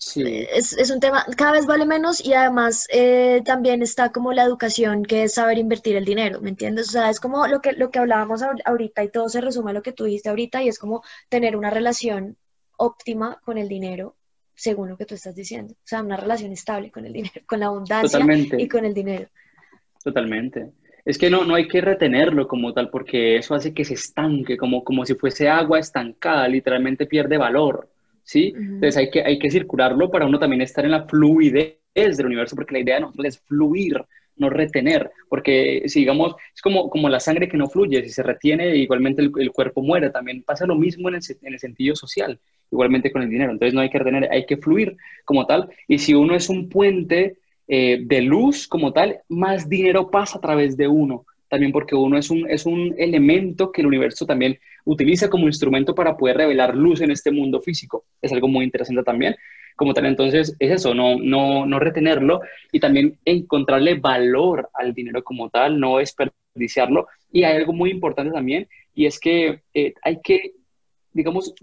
[0.00, 0.46] Sí.
[0.52, 4.44] Es, es, un tema, cada vez vale menos y además eh, también está como la
[4.44, 6.88] educación, que es saber invertir el dinero, ¿me entiendes?
[6.88, 9.74] O sea, es como lo que, lo que hablábamos ahorita y todo se resume a
[9.74, 12.36] lo que tú dijiste ahorita y es como tener una relación
[12.76, 14.14] óptima con el dinero,
[14.54, 15.74] según lo que tú estás diciendo.
[15.74, 18.20] O sea, una relación estable con el dinero, con la abundancia
[18.56, 19.28] y con el dinero.
[20.04, 20.70] Totalmente.
[21.04, 24.56] Es que no, no hay que retenerlo como tal, porque eso hace que se estanque,
[24.56, 27.88] como, como si fuese agua estancada, literalmente pierde valor,
[28.28, 28.52] ¿sí?
[28.54, 32.54] Entonces hay que, hay que circularlo para uno también estar en la fluidez del universo,
[32.54, 34.04] porque la idea de nosotros es fluir,
[34.36, 38.22] no retener, porque si digamos, es como, como la sangre que no fluye, si se
[38.22, 41.96] retiene, igualmente el, el cuerpo muere, también pasa lo mismo en el, en el, sentido
[41.96, 42.38] social,
[42.70, 45.98] igualmente con el dinero, entonces no hay que retener, hay que fluir como tal, y
[45.98, 50.76] si uno es un puente eh, de luz como tal, más dinero pasa a través
[50.76, 51.24] de uno.
[51.48, 55.94] También porque uno es un, es un elemento que el universo también utiliza como instrumento
[55.94, 58.04] para poder revelar luz en este mundo físico.
[58.20, 59.36] Es algo muy interesante también.
[59.76, 62.40] Como tal, entonces es eso, no, no, no retenerlo
[62.72, 67.06] y también encontrarle valor al dinero como tal, no desperdiciarlo.
[67.30, 70.54] Y hay algo muy importante también y es que eh, hay que,
[71.12, 71.54] digamos,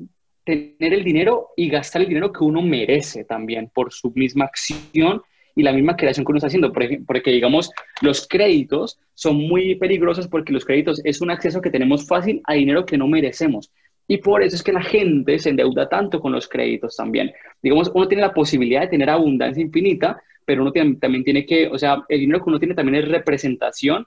[0.45, 5.21] tener el dinero y gastar el dinero que uno merece también por su misma acción
[5.56, 6.72] y la misma creación que uno está haciendo.
[6.72, 12.06] Porque, digamos, los créditos son muy peligrosos porque los créditos es un acceso que tenemos
[12.06, 13.72] fácil a dinero que no merecemos.
[14.08, 17.32] Y por eso es que la gente se endeuda tanto con los créditos también.
[17.63, 21.78] Digamos, uno tiene la posibilidad de tener abundancia infinita, pero uno también tiene que, o
[21.80, 24.06] sea, el dinero que uno tiene también es representación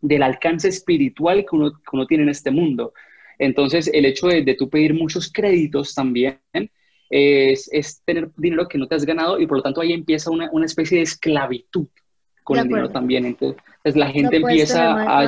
[0.00, 2.92] del alcance espiritual que uno, que uno tiene en este mundo.
[3.38, 6.40] Entonces, el hecho de, de tú pedir muchos créditos también
[7.12, 10.30] es, es, tener dinero que no te has ganado y por lo tanto ahí empieza
[10.30, 11.86] una, una especie de esclavitud
[12.42, 13.26] con el dinero también.
[13.26, 13.56] Entonces,
[13.94, 15.24] la gente empieza a,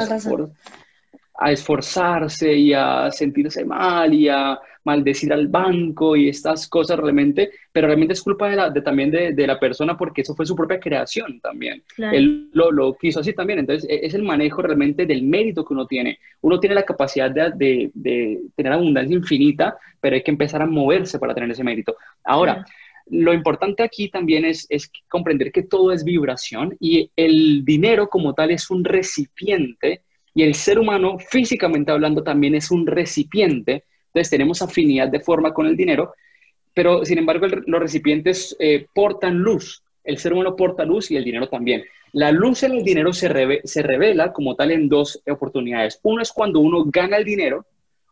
[1.37, 7.51] a esforzarse y a sentirse mal y a maldecir al banco y estas cosas realmente,
[7.73, 10.47] pero realmente es culpa de la, de, también de, de, la persona porque eso fue
[10.47, 11.83] su propia creación también.
[11.97, 15.73] Él lo, lo, quiso así también, entonces e, es el manejo realmente del mérito que
[15.73, 16.19] uno tiene.
[16.43, 21.19] Uno tiene la capacidad de, de tener abundancia infinita, pero hay que empezar a moverse
[21.19, 21.97] para tener ese mérito.
[22.23, 22.65] Ahora,
[23.07, 28.35] lo importante aquí también es, es comprender que todo es vibración y el dinero como
[28.35, 30.03] tal es un recipiente
[30.35, 33.85] y el ser humano, físicamente hablando, también es un recipiente.
[34.07, 36.15] Entonces tenemos afinidad de forma con el dinero,
[36.75, 39.83] pero sin embargo los recipientes eh, portan luz.
[40.03, 41.85] El ser humano porta luz y el dinero también.
[42.13, 45.99] La luz en el dinero se, se revela como tal en dos oportunidades.
[46.03, 47.65] Uno es cuando uno gana el dinero,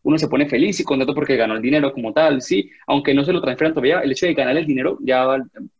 [0.04, 3.24] uno se pone feliz y contento porque ganó el dinero como tal, sí, aunque no
[3.24, 5.26] se lo transfieran todavía, el hecho de ganar el dinero ya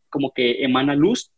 [0.09, 1.31] como que emana luz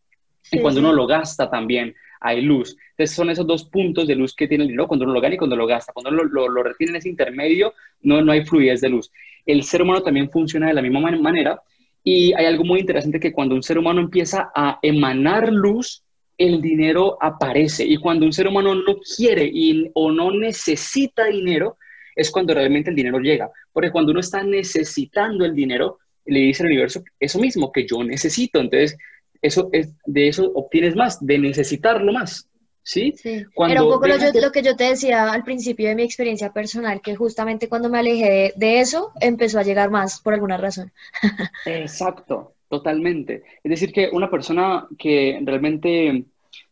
[0.50, 2.76] y cuando uno lo gasta también hay luz.
[2.90, 5.34] Entonces son esos dos puntos de luz que tiene el dinero cuando uno lo gana
[5.34, 5.92] y cuando lo gasta.
[5.92, 9.12] Cuando lo, retiene en ese intermedio, no, no hay fluidez de luz.
[9.44, 11.60] El ser humano también funciona de la misma manera
[12.02, 16.02] y hay algo muy interesante que cuando un ser humano empieza a emanar luz,
[16.38, 17.84] el dinero aparece.
[17.84, 21.76] Y cuando un ser humano no quiere y, o no necesita dinero,
[22.16, 23.50] es cuando realmente el dinero llega.
[23.70, 28.02] Porque cuando uno está necesitando el dinero, le dice al universo eso mismo, que yo
[28.02, 28.60] necesito.
[28.60, 28.96] Entonces,
[29.44, 32.48] eso es, de eso obtienes más, de necesitarlo más.
[32.82, 33.14] ¿Sí?
[33.16, 33.44] sí.
[33.68, 37.14] Era un poco lo, que yo te decía al principio de mi experiencia personal, que
[37.14, 40.92] justamente cuando me alejé de, eso, empezó a llegar más por alguna razón.
[41.66, 43.42] Exacto, totalmente.
[43.62, 46.24] Es decir, que una persona que realmente,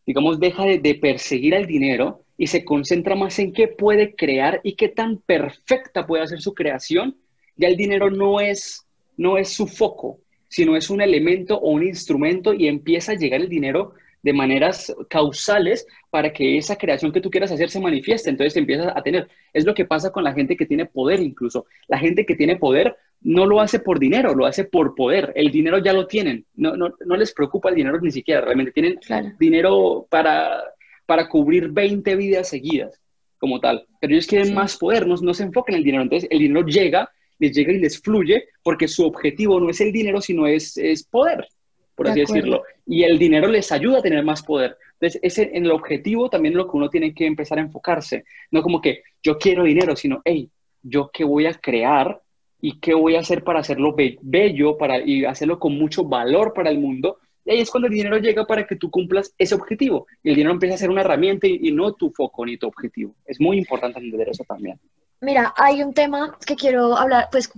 [0.05, 4.61] digamos, deja de, de perseguir al dinero y se concentra más en qué puede crear
[4.63, 7.17] y qué tan perfecta puede hacer su creación,
[7.55, 8.85] ya el dinero no es,
[9.17, 10.19] no es su foco,
[10.53, 14.95] sino es un elemento o un instrumento y empieza a llegar el dinero de maneras
[15.09, 18.29] causales para que esa creación que tú quieras hacer se manifieste.
[18.29, 19.27] Entonces empiezas a tener.
[19.51, 21.65] Es lo que pasa con la gente que tiene poder incluso.
[21.87, 25.33] La gente que tiene poder no lo hace por dinero, lo hace por poder.
[25.35, 26.45] El dinero ya lo tienen.
[26.53, 28.41] No, no, no les preocupa el dinero ni siquiera.
[28.41, 28.99] Realmente tienen
[29.39, 30.61] dinero para,
[31.07, 33.01] para cubrir 20 vidas seguidas
[33.39, 33.87] como tal.
[33.99, 36.03] Pero ellos quieren más poder, no, no se enfocan en el dinero.
[36.03, 39.91] Entonces el dinero llega les llega y les fluye porque su objetivo no es el
[39.91, 41.47] dinero, sino es, es poder,
[41.95, 42.63] por así decirlo.
[42.85, 44.77] Y el dinero les ayuda a tener más poder.
[44.93, 48.23] Entonces, ese, en el objetivo también lo que uno tiene que empezar a enfocarse.
[48.51, 50.49] No como que yo quiero dinero, sino, hey,
[50.81, 52.21] ¿yo qué voy a crear?
[52.61, 56.69] ¿Y qué voy a hacer para hacerlo bello para, y hacerlo con mucho valor para
[56.69, 57.17] el mundo?
[57.43, 60.07] Y ahí es cuando el dinero llega para que tú cumplas ese objetivo.
[60.23, 62.67] Y el dinero empieza a ser una herramienta y, y no tu foco ni tu
[62.67, 63.13] objetivo.
[63.25, 64.79] Es muy importante entender eso también.
[65.23, 67.49] Mira, hay un tema que quiero hablar, pues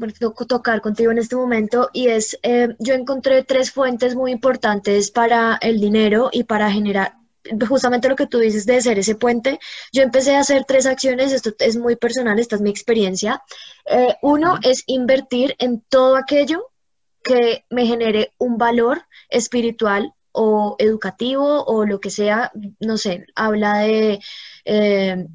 [0.48, 5.58] tocar contigo en este momento y es, eh, yo encontré tres fuentes muy importantes para
[5.60, 7.16] el dinero y para generar
[7.68, 9.60] justamente lo que tú dices de ser ese puente.
[9.92, 13.42] Yo empecé a hacer tres acciones, esto es muy personal, esta es mi experiencia.
[13.86, 16.70] Eh, uno es invertir en todo aquello
[17.24, 23.80] que me genere un valor espiritual o educativo o lo que sea, no sé, habla
[23.80, 24.20] de...
[24.66, 25.26] Eh,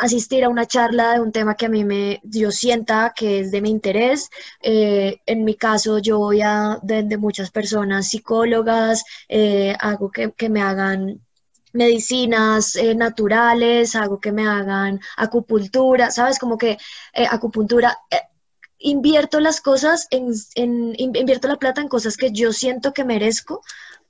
[0.00, 3.50] asistir a una charla de un tema que a mí me, yo sienta que es
[3.50, 4.30] de mi interés.
[4.62, 10.48] Eh, en mi caso, yo voy a de, muchas personas, psicólogas, eh, hago que, que,
[10.48, 11.20] me hagan
[11.72, 16.38] medicinas eh, naturales, hago que me hagan acupuntura, ¿sabes?
[16.38, 16.78] Como que
[17.30, 17.98] acupuntura
[18.78, 23.62] invierto las cosas, en, en, invierto la plata en cosas que yo siento que merezco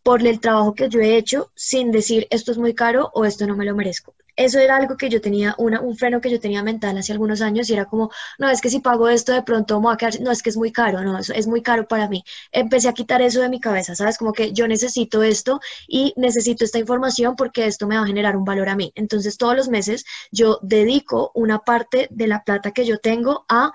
[0.02, 3.46] por el trabajo que yo he hecho sin decir esto es muy caro o esto
[3.46, 4.14] no me lo merezco.
[4.36, 7.40] Eso era algo que yo tenía, una, un freno que yo tenía mental hace algunos
[7.40, 9.86] años y era como, no, es que si pago esto de pronto me
[10.20, 12.22] no, es que es muy caro, no, eso es muy caro para mí.
[12.52, 14.18] Empecé a quitar eso de mi cabeza, ¿sabes?
[14.18, 18.36] Como que yo necesito esto y necesito esta información porque esto me va a generar
[18.36, 18.92] un valor a mí.
[18.94, 23.72] Entonces todos los meses yo dedico una parte de la plata que yo tengo a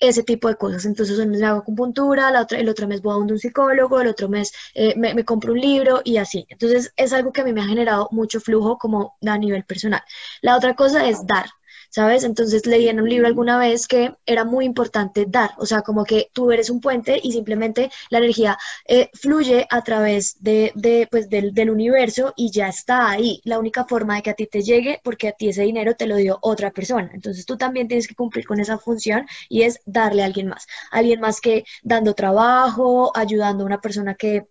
[0.00, 0.84] ese tipo de cosas.
[0.84, 4.00] Entonces, un mes me hago acupuntura, la otra, el otro mes voy a un psicólogo,
[4.00, 6.46] el otro mes eh, me, compro un libro y así.
[6.48, 10.02] Entonces, es algo que a mí me ha generado mucho flujo como a nivel personal.
[10.42, 11.46] La otra cosa es dar.
[11.94, 12.24] ¿Sabes?
[12.24, 16.04] Entonces leí en un libro alguna vez que era muy importante dar, o sea, como
[16.04, 21.06] que tú eres un puente y simplemente la energía eh, fluye a través de, de
[21.08, 23.40] pues, del, del, universo y ya está ahí.
[23.44, 26.08] La única forma de que a ti te llegue, porque a ti ese dinero te
[26.08, 27.10] lo dio otra persona.
[27.14, 30.66] Entonces tú también tienes que cumplir con esa función y es darle a alguien más.
[30.90, 34.46] Alguien más que dando trabajo, ayudando a una persona que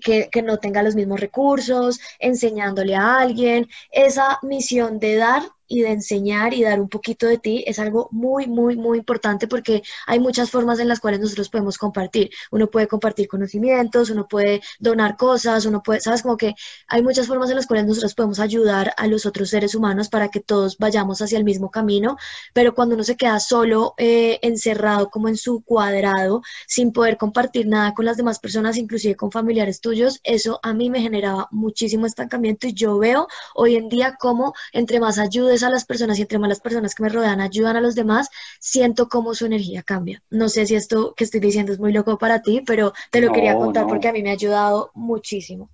[0.00, 3.68] que, que, no tenga los mismos recursos, enseñándole a alguien.
[3.90, 8.08] Esa misión de dar y de enseñar y dar un poquito de ti es algo
[8.10, 12.30] muy, muy, muy importante porque hay muchas formas en las cuales nosotros podemos compartir.
[12.50, 16.54] Uno puede compartir conocimientos, uno puede donar cosas, uno puede, sabes, como que
[16.88, 20.28] hay muchas formas en las cuales nosotros podemos ayudar a los otros seres humanos para
[20.28, 22.16] que todos vayamos hacia el mismo camino,
[22.52, 27.68] pero cuando uno se queda solo, eh, encerrado como en su cuadrado, sin poder compartir
[27.68, 32.06] nada con las demás personas, inclusive con familiares tuyos, eso a mí me generaba muchísimo
[32.06, 36.22] estancamiento y yo veo hoy en día como entre más ayudes a las personas y
[36.22, 39.82] entre más las personas que me rodean ayudan a los demás, siento cómo su energía
[39.82, 40.22] cambia.
[40.30, 43.32] No sé si esto que estoy diciendo es muy loco para ti, pero te lo
[43.32, 45.70] quería contar porque a mí me ha ayudado muchísimo.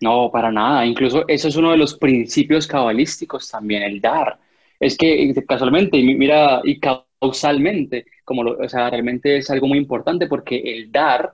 [0.00, 0.84] No, para nada.
[0.84, 4.38] Incluso eso es uno de los principios cabalísticos también, el dar.
[4.78, 10.26] Es que casualmente, mira, y causalmente, como lo, o sea, realmente es algo muy importante
[10.26, 11.32] porque el dar,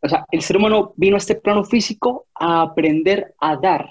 [0.00, 3.90] o sea, el ser humano vino a este plano físico a aprender a dar,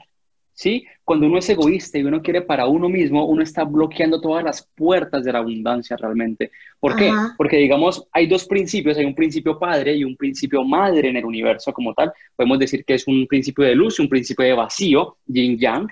[0.53, 0.85] ¿sí?
[1.05, 4.67] Cuando uno es egoísta y uno quiere para uno mismo, uno está bloqueando todas las
[4.75, 6.51] puertas de la abundancia realmente.
[6.79, 7.11] ¿Por qué?
[7.37, 11.25] Porque digamos, hay dos principios, hay un principio padre y un principio madre en el
[11.25, 12.11] universo como tal.
[12.35, 15.87] Podemos decir que es un principio de luz y un principio de vacío, yin yang.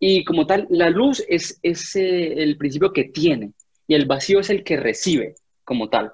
[0.00, 3.52] Y como tal, la luz es, es eh, el principio que tiene
[3.86, 6.12] y el vacío es el que recibe como tal.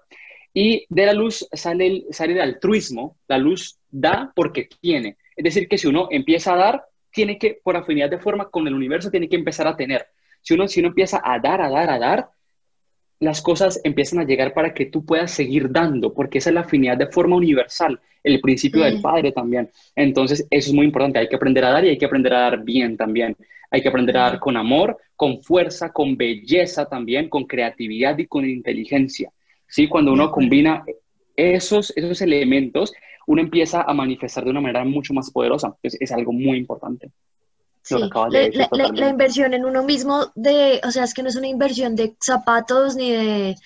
[0.52, 5.16] Y de la luz sale el, sale el altruismo, la luz da porque tiene.
[5.36, 8.66] Es decir, que si uno empieza a dar, tiene que, por afinidad de forma con
[8.66, 10.06] el universo, tiene que empezar a tener.
[10.42, 12.30] Si uno, si uno empieza a dar, a dar, a dar,
[13.20, 16.62] las cosas empiezan a llegar para que tú puedas seguir dando, porque esa es la
[16.62, 19.70] afinidad de forma universal, el principio del Padre también.
[19.94, 22.40] Entonces, eso es muy importante, hay que aprender a dar y hay que aprender a
[22.40, 23.36] dar bien también.
[23.70, 28.26] Hay que aprender a dar con amor, con fuerza, con belleza también, con creatividad y
[28.26, 29.30] con inteligencia.
[29.68, 29.86] ¿Sí?
[29.86, 30.84] Cuando uno combina
[31.40, 32.92] esos, esos elementos,
[33.26, 35.76] uno empieza a manifestar de una manera mucho más poderosa.
[35.82, 37.10] Es, es algo muy importante.
[37.82, 37.96] Sí,
[38.30, 42.14] la, inversión en uno mismo, de, o sea, es que no es una inversión de
[42.20, 43.56] zapatos ni de,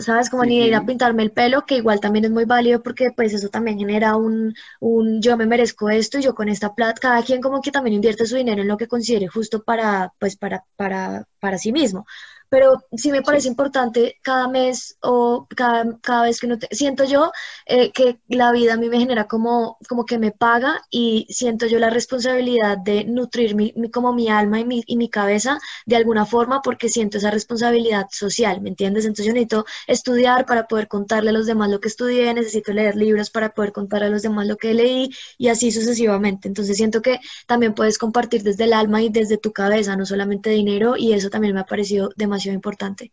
[0.00, 0.28] ¿sabes?
[0.28, 3.10] Como ni de ir a pintarme el pelo, que igual también es muy válido porque
[3.14, 7.00] pues eso también genera un, un yo me merezco esto y yo con esta plata,
[7.00, 10.36] cada quien como que también invierte su dinero en lo que considere justo para, pues
[10.36, 12.06] para, para, para sí mismo
[12.54, 17.32] pero sí me parece importante cada mes o cada, cada vez que uno siento yo
[17.66, 21.66] eh, que la vida a mí me genera como, como que me paga y siento
[21.66, 25.96] yo la responsabilidad de nutrir mi, como mi alma y mi, y mi cabeza de
[25.96, 29.04] alguna forma porque siento esa responsabilidad social, ¿me entiendes?
[29.04, 32.94] Entonces yo necesito estudiar para poder contarle a los demás lo que estudié, necesito leer
[32.94, 36.46] libros para poder contarle a los demás lo que leí y así sucesivamente.
[36.46, 40.50] Entonces siento que también puedes compartir desde el alma y desde tu cabeza, no solamente
[40.50, 43.12] dinero y eso también me ha parecido demasiado importante.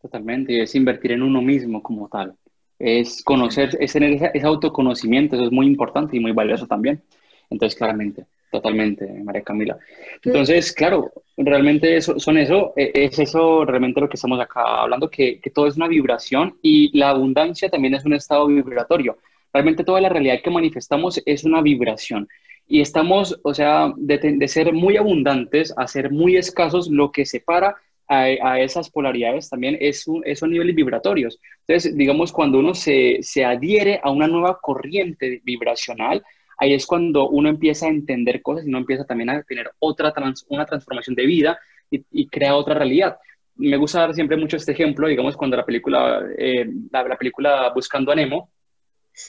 [0.00, 2.34] Totalmente, es invertir en uno mismo como tal.
[2.78, 7.02] Es conocer, es tener ese, autoconocimiento, eso es muy importante y muy valioso también.
[7.50, 9.78] Entonces, claramente, totalmente, María Camila.
[10.24, 15.10] Entonces, claro, realmente eso, son eso, e, es eso realmente lo que estamos acá hablando,
[15.10, 19.18] que, que todo es una vibración y la abundancia también es un estado vibratorio.
[19.52, 22.28] Realmente toda la realidad que manifestamos es una vibración
[22.70, 27.26] y estamos, o sea, de, de, ser muy abundantes a ser muy escasos, lo que
[27.26, 27.74] separa
[28.10, 31.38] a, esas polaridades también es un, son niveles vibratorios.
[31.66, 36.22] Entonces, digamos, cuando uno se, se adhiere a una nueva corriente vibracional,
[36.58, 40.12] ahí es cuando uno empieza a entender cosas y uno empieza también a tener otra
[40.48, 41.58] una transformación de vida
[41.90, 43.16] y, crea otra realidad.
[43.54, 48.10] Me gusta dar siempre mucho este ejemplo, digamos, cuando la película, eh, la, película Buscando
[48.10, 48.50] a Nemo,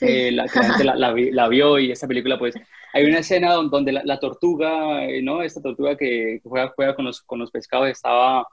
[0.00, 2.54] eh, la, gente la, la, vio y esta película, pues,
[2.92, 5.42] hay una escena donde, la, tortuga, eh, ¿no?
[5.42, 8.46] Esta tortuga que juega, juega con, los, con los pescados estaba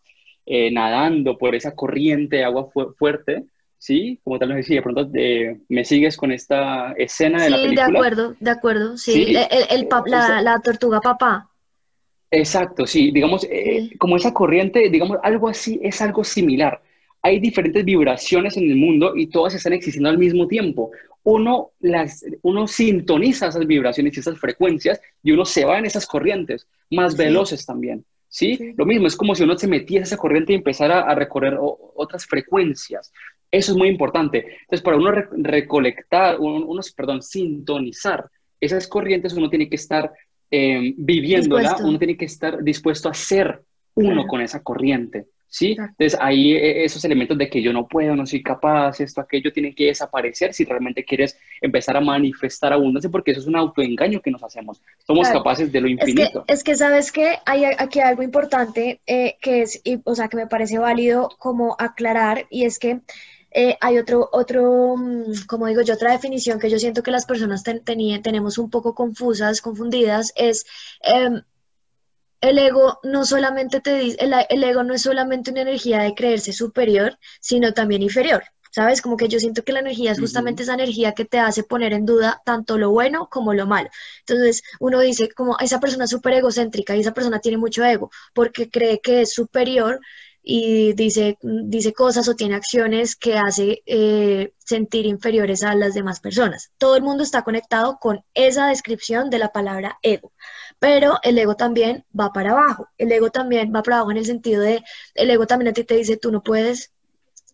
[0.52, 3.44] eh, nadando por esa corriente de agua fuerte,
[3.78, 4.20] ¿sí?
[4.24, 7.86] Como tal nos decía, de pronto eh, me sigues con esta escena de la película.
[7.86, 9.36] Sí, de acuerdo, de acuerdo, sí.
[9.70, 11.52] El, la, tortuga papá.
[12.32, 16.82] Exacto, sí, digamos, eh, como esa corriente, digamos, algo así es algo similar.
[17.22, 20.90] Hay diferentes vibraciones en el mundo y todas están existiendo al mismo tiempo.
[21.22, 26.08] Uno, las, uno sintoniza esas vibraciones y esas frecuencias y uno se va en esas
[26.08, 28.04] corrientes, más veloces también.
[28.30, 28.74] ¿Sí?
[28.78, 31.58] Lo mismo, es como si uno se metiera en esa corriente y empezara a recorrer
[31.60, 33.12] otras frecuencias.
[33.52, 34.46] Eso es muy importante.
[34.62, 38.30] Entonces, para uno recolectar, uno, perdón, sintonizar
[38.62, 40.12] esas corrientes, uno tiene que estar
[40.52, 43.62] eh, viviéndola, uno tiene que estar dispuesto a ser
[43.96, 45.76] uno con esa corriente, ¿sí?
[45.78, 49.52] Entonces ahí eh, esos elementos de que yo no puedo, no soy capaz, esto, aquello,
[49.52, 54.22] tienen que desaparecer si realmente quieres empezar a manifestar abundancia, porque eso es un autoengaño
[54.22, 54.82] que nos hacemos.
[55.06, 56.46] Somos capaces de lo infinito.
[56.48, 60.48] Es que, sabes que hay aquí algo importante eh, que es, o sea, que me
[60.48, 63.02] parece válido como aclarar, y es que
[63.52, 67.26] eh, hay otro, otro, mm, como digo yo, otra definición que yo siento que las
[67.26, 70.66] personas tenemos un poco confusas, confundidas, es
[71.02, 71.42] em,
[72.42, 76.54] el ego no solamente te dice, el, ego no es solamente una energía de creerse
[76.54, 78.44] superior, sino también inferior.
[78.72, 79.02] ¿Sabes?
[79.02, 81.92] Como que yo siento que la energía es justamente esa energía que te hace poner
[81.92, 83.90] en duda tanto lo bueno como lo malo.
[84.20, 88.12] Entonces, uno dice, como esa persona es súper egocéntrica y esa persona tiene mucho ego
[88.32, 90.00] porque cree que es superior
[90.42, 96.20] y dice, dice cosas o tiene acciones que hace eh, sentir inferiores a las demás
[96.20, 96.72] personas.
[96.78, 100.32] Todo el mundo está conectado con esa descripción de la palabra ego.
[100.80, 102.88] Pero el ego también va para abajo.
[102.98, 104.84] El ego también va para abajo en el sentido de,
[105.16, 106.92] el ego también a ti te dice, tú no puedes,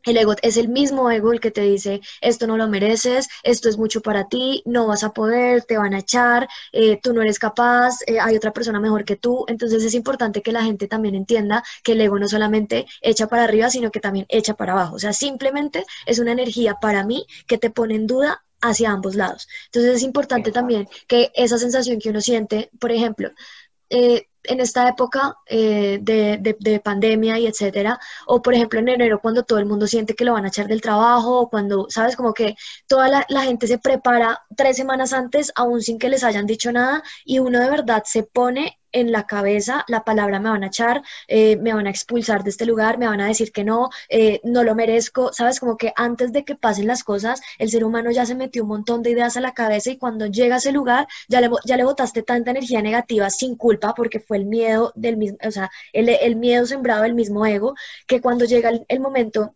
[0.06, 3.70] el ego es el mismo ego el que te dice, esto no lo mereces, esto
[3.70, 7.22] es mucho para ti, no vas a poder, te van a echar, eh, tú no
[7.22, 9.46] eres capaz, eh, hay otra persona mejor que tú.
[9.48, 13.44] Entonces es importante que la gente también entienda que el ego no solamente echa para
[13.46, 14.96] arriba, sino que también echa para abajo.
[14.96, 19.16] O sea, simplemente es una energía para mí que te pone en duda hacia ambos
[19.16, 19.48] lados.
[19.66, 23.32] Entonces es importante también que esa sensación que uno siente, por ejemplo,
[23.90, 29.44] eh, en esta época eh, de, pandemia y etcétera, o por ejemplo en enero cuando
[29.44, 32.34] todo el mundo siente que lo van a echar del trabajo, o cuando, sabes, como
[32.34, 32.56] que
[32.88, 36.72] toda la, la, gente se prepara tres semanas antes, aún sin que les hayan dicho
[36.72, 40.68] nada, y uno de verdad se pone en la cabeza la palabra me van a
[40.68, 43.90] echar, eh, me van a expulsar de este lugar, me van a decir que no,
[44.10, 47.84] eh, no lo merezco, sabes, como que antes de que pasen las cosas, el ser
[47.84, 50.58] humano ya se metió un montón de ideas a la cabeza y cuando llega a
[50.60, 54.46] ese lugar ya le, ya le botaste tanta energía negativa sin culpa porque fue el
[54.46, 57.76] miedo del mismo, o sea, el, el miedo sembrado del mismo ego,
[58.08, 59.56] que cuando llega el momento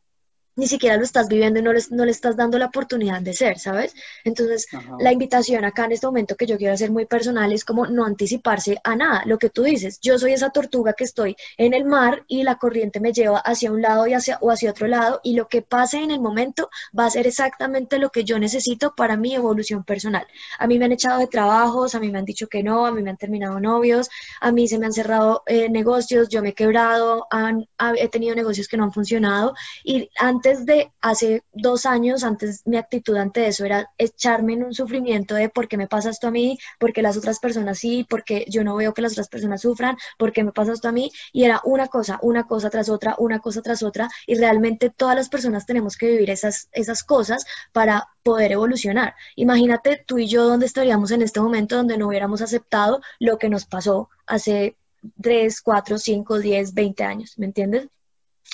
[0.59, 3.57] ni siquiera lo estás viviendo y no, no le estás dando la oportunidad de ser,
[3.59, 3.95] ¿sabes?
[4.25, 4.67] Entonces,
[4.99, 8.05] la invitación acá en este momento que yo quiero hacer muy personal es como no
[8.05, 9.23] anticiparse a nada.
[9.25, 12.57] Lo que tú dices, yo soy esa tortuga que estoy en el mar y la
[12.57, 15.61] corriente me lleva hacia un lado y hacia, o hacia otro lado y lo que
[15.61, 19.83] pase en el momento va a ser exactamente lo que yo necesito para mi evolución
[19.85, 20.27] personal.
[20.57, 22.91] A mí me han echado de trabajos, a mí me han dicho que no, a
[22.91, 24.09] mí me han terminado novios,
[24.41, 28.35] a mí se me han cerrado eh, negocios, yo me he quebrado, han, he tenido
[28.35, 29.53] negocios que no han funcionado
[29.83, 34.73] y antes de hace dos años, antes mi actitud ante eso era echarme en un
[34.73, 38.05] sufrimiento de por qué me pasa esto a mí, por qué las otras personas sí,
[38.09, 40.91] porque yo no veo que las otras personas sufran, por qué me pasa esto a
[40.91, 41.11] mí.
[41.31, 44.09] Y era una cosa, una cosa tras otra, una cosa tras otra.
[44.27, 49.15] Y realmente todas las personas tenemos que vivir esas, esas cosas para poder evolucionar.
[49.35, 53.49] Imagínate tú y yo dónde estaríamos en este momento donde no hubiéramos aceptado lo que
[53.49, 54.77] nos pasó hace
[55.21, 57.87] 3, 4, 5, 10, 20 años, ¿me entiendes?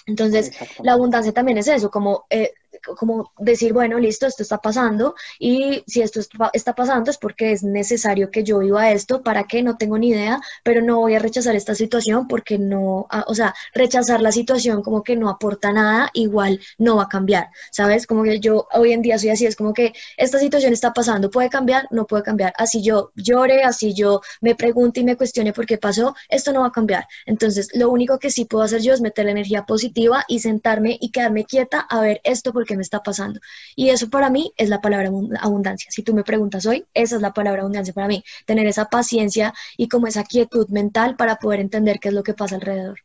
[0.05, 0.51] Entonces,
[0.83, 2.53] la abundancia también es eso, como eh,
[2.97, 6.19] como decir, bueno, listo, esto está pasando y si esto
[6.53, 10.09] está pasando es porque es necesario que yo viva esto, para que no tengo ni
[10.09, 14.31] idea, pero no voy a rechazar esta situación porque no, ah, o sea, rechazar la
[14.31, 18.07] situación como que no aporta nada, igual no va a cambiar, ¿sabes?
[18.07, 21.29] Como que yo hoy en día soy así, es como que esta situación está pasando,
[21.29, 25.53] puede cambiar, no puede cambiar, así yo llore, así yo me pregunte y me cuestione
[25.53, 27.07] por qué pasó, esto no va a cambiar.
[27.25, 30.97] Entonces, lo único que sí puedo hacer yo es meter la energía positiva y sentarme
[30.99, 33.39] y quedarme quieta a ver esto porque me está pasando.
[33.75, 35.91] Y eso para mí es la palabra abundancia.
[35.91, 38.23] Si tú me preguntas hoy, esa es la palabra abundancia para mí.
[38.45, 42.33] Tener esa paciencia y como esa quietud mental para poder entender qué es lo que
[42.33, 42.99] pasa alrededor.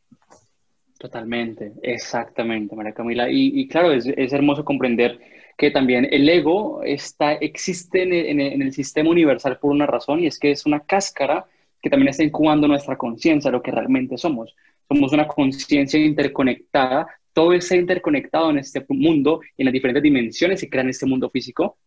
[0.97, 3.27] Totalmente, exactamente, María Camila.
[3.29, 5.19] Y, claro, es, hermoso comprender
[5.57, 10.39] que también el ego está, existe en el sistema universal por una razón y es
[10.39, 11.45] que es una cáscara
[11.81, 14.55] que también está incubando nuestra conciencia, lo que realmente somos.
[14.87, 20.61] Somos una conciencia interconectada todo está interconectado en este mundo y en las diferentes dimensiones
[20.61, 21.77] que crean este mundo físico.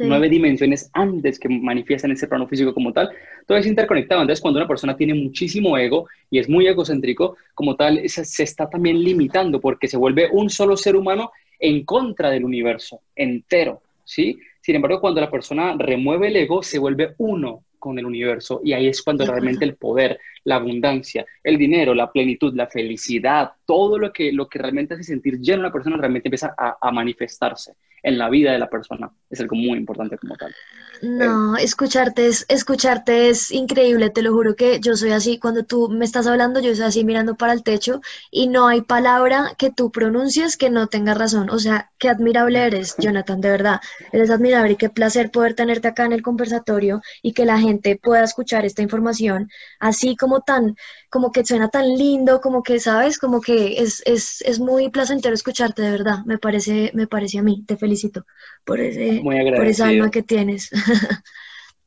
[0.00, 3.10] Nueve dimensiones antes que manifiestan ese plano físico como tal.
[3.46, 4.22] Todo es interconectado.
[4.22, 8.42] Entonces, cuando una persona tiene muchísimo ego y es muy egocéntrico, como tal, se, se
[8.42, 11.30] está también limitando porque se vuelve un solo ser humano
[11.60, 13.82] en contra del universo entero.
[14.04, 14.38] ¿sí?
[14.60, 18.72] Sin embargo, cuando la persona remueve el ego, se vuelve uno con el universo y
[18.72, 23.98] ahí es cuando realmente el poder, la abundancia, el dinero, la plenitud, la felicidad, todo
[23.98, 26.92] lo que, lo que realmente hace sentir lleno a la persona realmente empieza a, a
[26.92, 27.74] manifestarse
[28.04, 29.10] en la vida de la persona.
[29.30, 30.54] Es algo muy importante como tal.
[31.02, 35.88] No, escucharte es, escucharte es increíble, te lo juro que yo soy así, cuando tú
[35.88, 39.70] me estás hablando, yo soy así mirando para el techo y no hay palabra que
[39.70, 41.50] tú pronuncies que no tenga razón.
[41.50, 43.80] O sea, qué admirable eres, Jonathan, de verdad.
[44.12, 47.98] Eres admirable y qué placer poder tenerte acá en el conversatorio y que la gente
[48.00, 49.48] pueda escuchar esta información,
[49.80, 50.76] así como como tan,
[51.10, 53.18] como que suena tan lindo, como que, ¿sabes?
[53.18, 57.42] Como que es, es, es muy placentero escucharte, de verdad, me parece, me parece a
[57.42, 58.24] mí, te felicito
[58.64, 60.70] por, ese, por esa alma que tienes.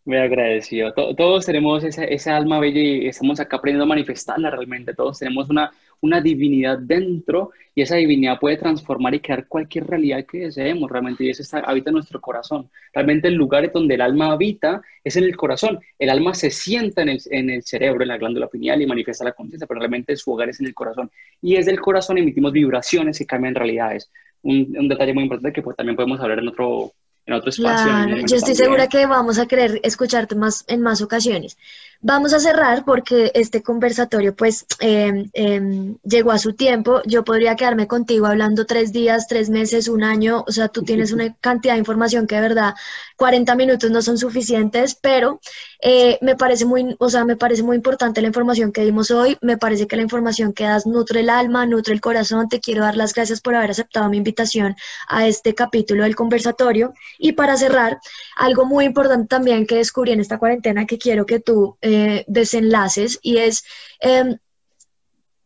[0.06, 0.94] Muy agradecido.
[0.94, 4.94] Todos tenemos esa, esa, alma bella y estamos acá aprendiendo a manifestarla realmente.
[4.94, 5.70] Todos tenemos una,
[6.02, 11.24] una divinidad dentro y esa divinidad puede transformar y crear cualquier realidad que deseemos realmente
[11.24, 12.70] y eso está, habita en nuestro corazón.
[12.92, 15.80] Realmente el lugar donde el alma habita es en el corazón.
[16.00, 19.24] El alma se sienta en el, en el cerebro, en la glándula pineal y manifiesta
[19.24, 21.12] la conciencia, pero realmente su hogar es en el corazón.
[21.42, 24.10] Y desde el corazón emitimos vibraciones y cambian realidades.
[24.42, 26.94] Un, un detalle muy importante que pues, también podemos hablar en otro,
[27.28, 27.86] en otro espacio.
[27.86, 31.58] Claro, yo estoy segura que vamos a querer escucharte más en más ocasiones.
[32.02, 37.02] Vamos a cerrar porque este conversatorio pues em, llegó a su tiempo.
[37.06, 40.44] Yo podría quedarme contigo hablando tres días, tres meses, un año.
[40.48, 42.76] O sea, tú tienes una cantidad de información que de verdad
[43.18, 45.40] 40 minutos no son suficientes, pero
[45.82, 49.38] eh, me parece muy, o sea, me parece muy importante la información que dimos hoy.
[49.42, 52.48] Me parece que la información que das nutre el alma, nutre el corazón.
[52.48, 54.76] Te quiero dar las gracias por haber aceptado mi invitación
[55.08, 56.94] a este capítulo del conversatorio.
[57.18, 58.00] Y para cerrar,
[58.36, 63.20] algo muy importante también que descubrí en esta cuarentena que quiero que tú eh, desenlaces
[63.22, 63.64] y es...
[64.00, 64.38] Em,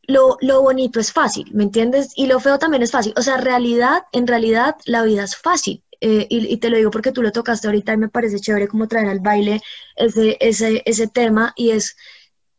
[0.07, 2.11] lo, lo, bonito es fácil, ¿me entiendes?
[2.15, 3.13] Y lo feo también es fácil.
[3.15, 5.83] O sea, realidad, en realidad la vida es fácil.
[6.01, 8.87] Eh, y, te lo digo porque tú lo tocaste ahorita y me parece chévere como
[8.87, 9.61] traer al baile
[9.95, 11.95] ese, ese, ese tema y es,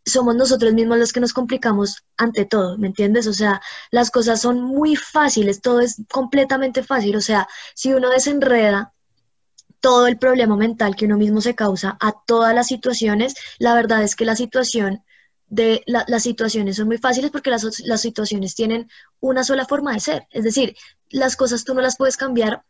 [0.05, 3.27] somos nosotros mismos los que nos complicamos ante todo, ¿me entiendes?
[3.27, 3.61] O sea,
[3.91, 8.95] las cosas son muy fáciles, todo es completamente fácil, o sea, si uno desenreda
[9.83, 14.03] todo el problema mental que uno mismo se causa a todas las situaciones, la verdad
[14.03, 15.03] es que la situación
[15.49, 18.89] de las situaciones son muy fáciles porque las, las situaciones tienen
[19.21, 20.27] una sola forma de ser.
[20.31, 20.77] Es decir,
[21.11, 22.63] las cosas tú no las puedes cambiar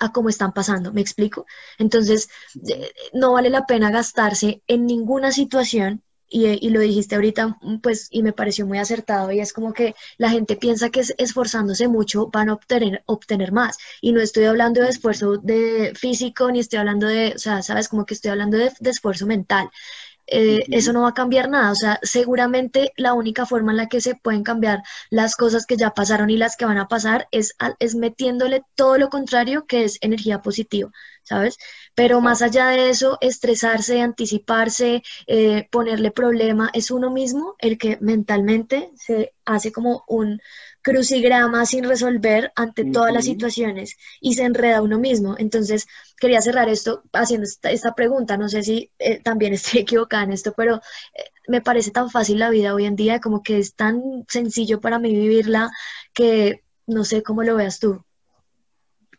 [0.00, 1.46] a cómo están pasando, ¿me explico?
[1.78, 2.28] Entonces,
[2.68, 8.22] eh, no vale la pena gastarse en ninguna situación y, lo dijiste ahorita, pues, y
[8.22, 12.48] me pareció muy acertado, y es como que la gente piensa que esforzándose mucho van
[12.48, 17.06] a obtener, obtener más, y no estoy hablando de esfuerzo de físico, ni estoy hablando
[17.06, 19.70] de, o sea, sabes, como que estoy hablando de, de esfuerzo mental.
[20.26, 21.70] Eh, eso no va a cambiar nada.
[21.70, 25.76] O sea, seguramente la única forma en la que se pueden cambiar las cosas que
[25.76, 29.84] ya pasaron y las que van a pasar es, es metiéndole todo lo contrario que
[29.84, 30.90] es energía positiva,
[31.24, 31.58] ¿sabes?
[31.94, 37.98] Pero más allá de eso, estresarse, anticiparse, eh, ponerle problema, es uno mismo el que
[38.00, 40.40] mentalmente se hace como un,
[40.84, 45.34] crucigrama sin resolver ante todas las situaciones y se enreda uno mismo.
[45.38, 45.86] Entonces,
[46.18, 48.36] quería cerrar esto haciendo esta, pregunta.
[48.36, 50.76] No sé si eh, también estoy equivocada en esto, pero
[51.14, 54.80] eh, me parece tan fácil la vida hoy en día, como que es tan sencillo
[54.80, 55.70] para mí vivirla
[56.12, 58.04] que no sé cómo lo veas tú.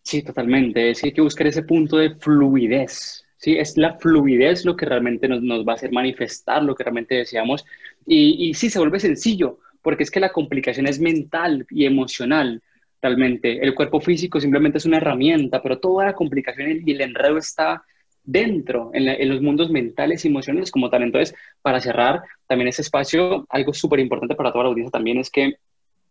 [0.05, 0.93] Sí, totalmente.
[0.95, 3.25] Sí, hay que buscar ese punto de fluidez.
[3.37, 7.15] Sí, es la fluidez lo que realmente nos, va a hacer manifestar lo que realmente
[7.15, 7.65] deseamos.
[8.05, 12.61] Y, y sí, se vuelve sencillo porque es que la complicación es mental y emocional
[13.01, 13.59] realmente.
[13.63, 17.83] El cuerpo físico simplemente es una herramienta, pero toda la complicación y el enredo está
[18.23, 21.03] dentro, en, los mundos mentales y emocionales como tal.
[21.03, 25.29] Entonces, para cerrar también ese espacio, algo súper importante para toda la audiencia también es
[25.29, 25.55] que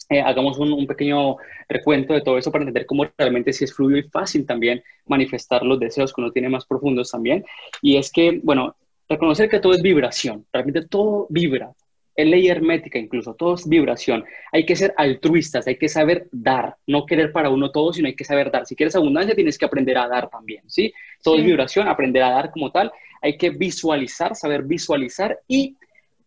[0.08, 1.36] eh, hagamos un, un, pequeño
[1.68, 5.62] recuento de todo eso para entender cómo realmente si es fluido y fácil también manifestar
[5.62, 7.44] los deseos que uno tiene más profundos también.
[7.80, 8.76] Y es que, bueno,
[9.08, 11.72] reconocer que todo es vibración, realmente todo vibra,
[12.16, 14.24] es ley hermética incluso, todo es vibración.
[14.52, 18.14] Hay que ser altruistas, hay que saber dar, no querer para uno todo, sino hay
[18.14, 18.66] que saber dar.
[18.66, 20.92] Si quieres abundancia, tienes que aprender a dar también, ¿sí?
[21.22, 22.92] Todo es vibración, aprender a dar como tal.
[23.20, 25.76] Hay que visualizar, saber visualizar y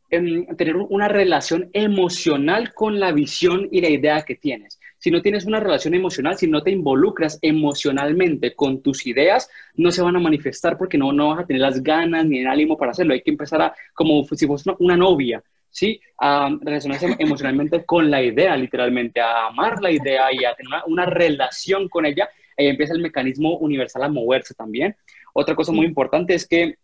[0.09, 4.79] em, tener una relación emocional con la visión y la idea que tienes.
[4.99, 9.91] Si no tienes una relación emocional, si no te involucras emocionalmente con tus ideas, no
[9.91, 12.77] se van a manifestar porque no, no vas a tener las ganas ni el ánimo
[12.77, 13.13] para hacerlo.
[13.13, 16.01] Hay que empezar a, como si fuese una novia, ¿sí?
[16.17, 21.05] A relacionarse emocionalmente con la idea, literalmente, a amar la idea y a tener una,
[21.05, 22.27] relación con ella.
[22.57, 24.95] Ahí empieza el mecanismo universal a moverse también.
[25.33, 26.75] Otra cosa muy importante es que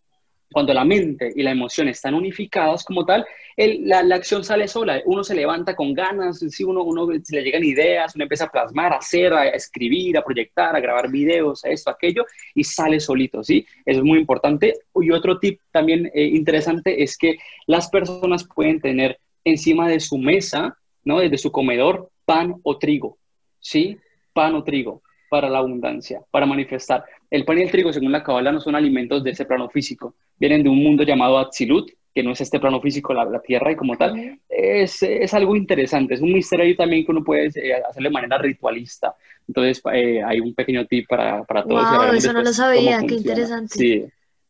[0.52, 3.26] cuando la mente y la emoción están unificadas como tal,
[3.56, 8.24] la, acción sale sola, uno se levanta con ganas, si uno, le llegan ideas, uno
[8.24, 12.24] empieza a plasmar, a hacer, a escribir, a proyectar, a grabar videos, a esto, aquello,
[12.54, 13.66] y sale solito, ¿sí?
[13.84, 14.74] Eso es muy importante.
[15.00, 17.36] Y otro tip también eh, interesante es que
[17.66, 21.18] las personas pueden tener encima de su mesa, ¿no?
[21.18, 23.18] Desde su comedor, pan o trigo,
[23.60, 23.98] ¿sí?
[24.32, 25.02] Pan o trigo
[25.34, 27.04] para la abundancia, para manifestar.
[27.28, 30.14] El pan y el trigo, según la Kabbalah, no son alimentos de ese plano físico.
[30.38, 33.74] Vienen de un mundo llamado Atzilut, que no es este plano físico, la, tierra y
[33.74, 34.38] como tal.
[34.48, 38.38] Es, es, algo interesante, es un misterio también que uno puede eh, hacerlo de manera
[38.38, 39.16] ritualista.
[39.48, 41.82] Entonces, eh, hay un pequeño tip para, para todos.
[41.82, 43.74] Wow, eso no lo sabía, qué interesante.
[43.76, 44.04] Sí,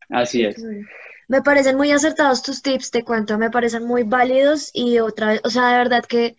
[0.09, 0.63] así es.
[1.27, 5.41] Me parecen muy acertados tus tips, te cuento, me parecen muy válidos y otra vez,
[5.43, 6.35] o sea, de verdad que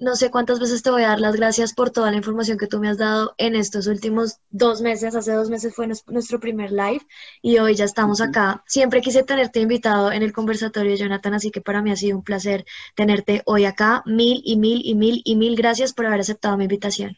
[0.00, 2.68] no sé cuántas veces te voy a dar las gracias por toda la información que
[2.68, 5.16] tú me has dado en estos últimos dos meses.
[5.16, 7.00] Hace dos meses fue nuestro primer live
[7.42, 8.62] y hoy ya estamos acá.
[8.66, 12.22] Siempre quise tenerte invitado en el conversatorio, Jonathan, así que para mí ha sido un
[12.22, 14.02] placer tenerte hoy acá.
[14.06, 17.16] Mil y mil y mil y mil gracias por haber aceptado mi invitación.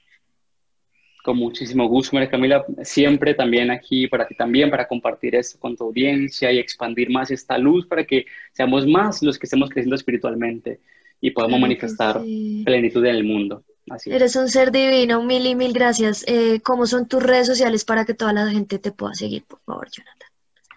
[1.22, 5.76] Con muchísimo gusto, María Camila, siempre también aquí para ti también, para compartir esto con
[5.76, 9.96] tu audiencia y expandir más esta luz para que seamos más los que estemos creciendo
[9.96, 10.80] espiritualmente
[11.20, 12.20] y podamos manifestar
[12.64, 13.62] plenitud en el mundo.
[13.88, 16.24] Así Eres un ser divino, mil y mil gracias.
[16.28, 19.60] Eh, ¿Cómo son tus redes sociales para que toda la gente te pueda seguir, por
[19.60, 20.30] favor, Jonathan?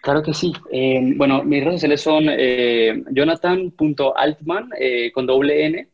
[0.04, 0.52] Claro que sí.
[0.70, 5.88] Eh, bueno, mis redes sociales son eh, jonathan.altman eh, con doble N.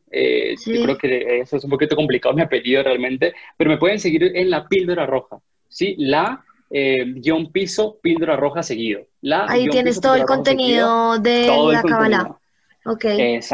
[0.65, 4.35] Yo creo que eso es un poquito complicado mi apellido realmente, pero me pueden seguir
[4.35, 5.37] en la píldora roja.
[5.67, 9.01] Sí, la guion piso píldora roja seguido.
[9.21, 12.38] La, Ahí tienes todo el contenido de la Kabbalah.
[12.85, 13.05] Ok,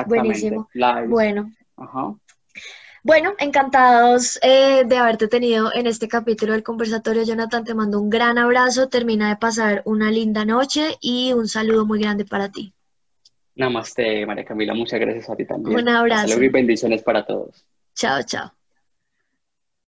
[0.08, 0.70] buenísimo.
[1.08, 1.52] Bueno.
[3.04, 7.64] Bueno, encantados eh, de haberte tenido en este capítulo del conversatorio, Jonathan.
[7.64, 12.00] Te mando un gran abrazo, termina de pasar una linda noche y un saludo muy
[12.00, 12.74] grande para ti.
[13.56, 15.80] Namaste, María Camila, muchas gracias a ti también.
[15.80, 16.30] Un abrazo.
[16.30, 17.66] Saludos y bendiciones para todos.
[17.94, 18.65] Chao, chao.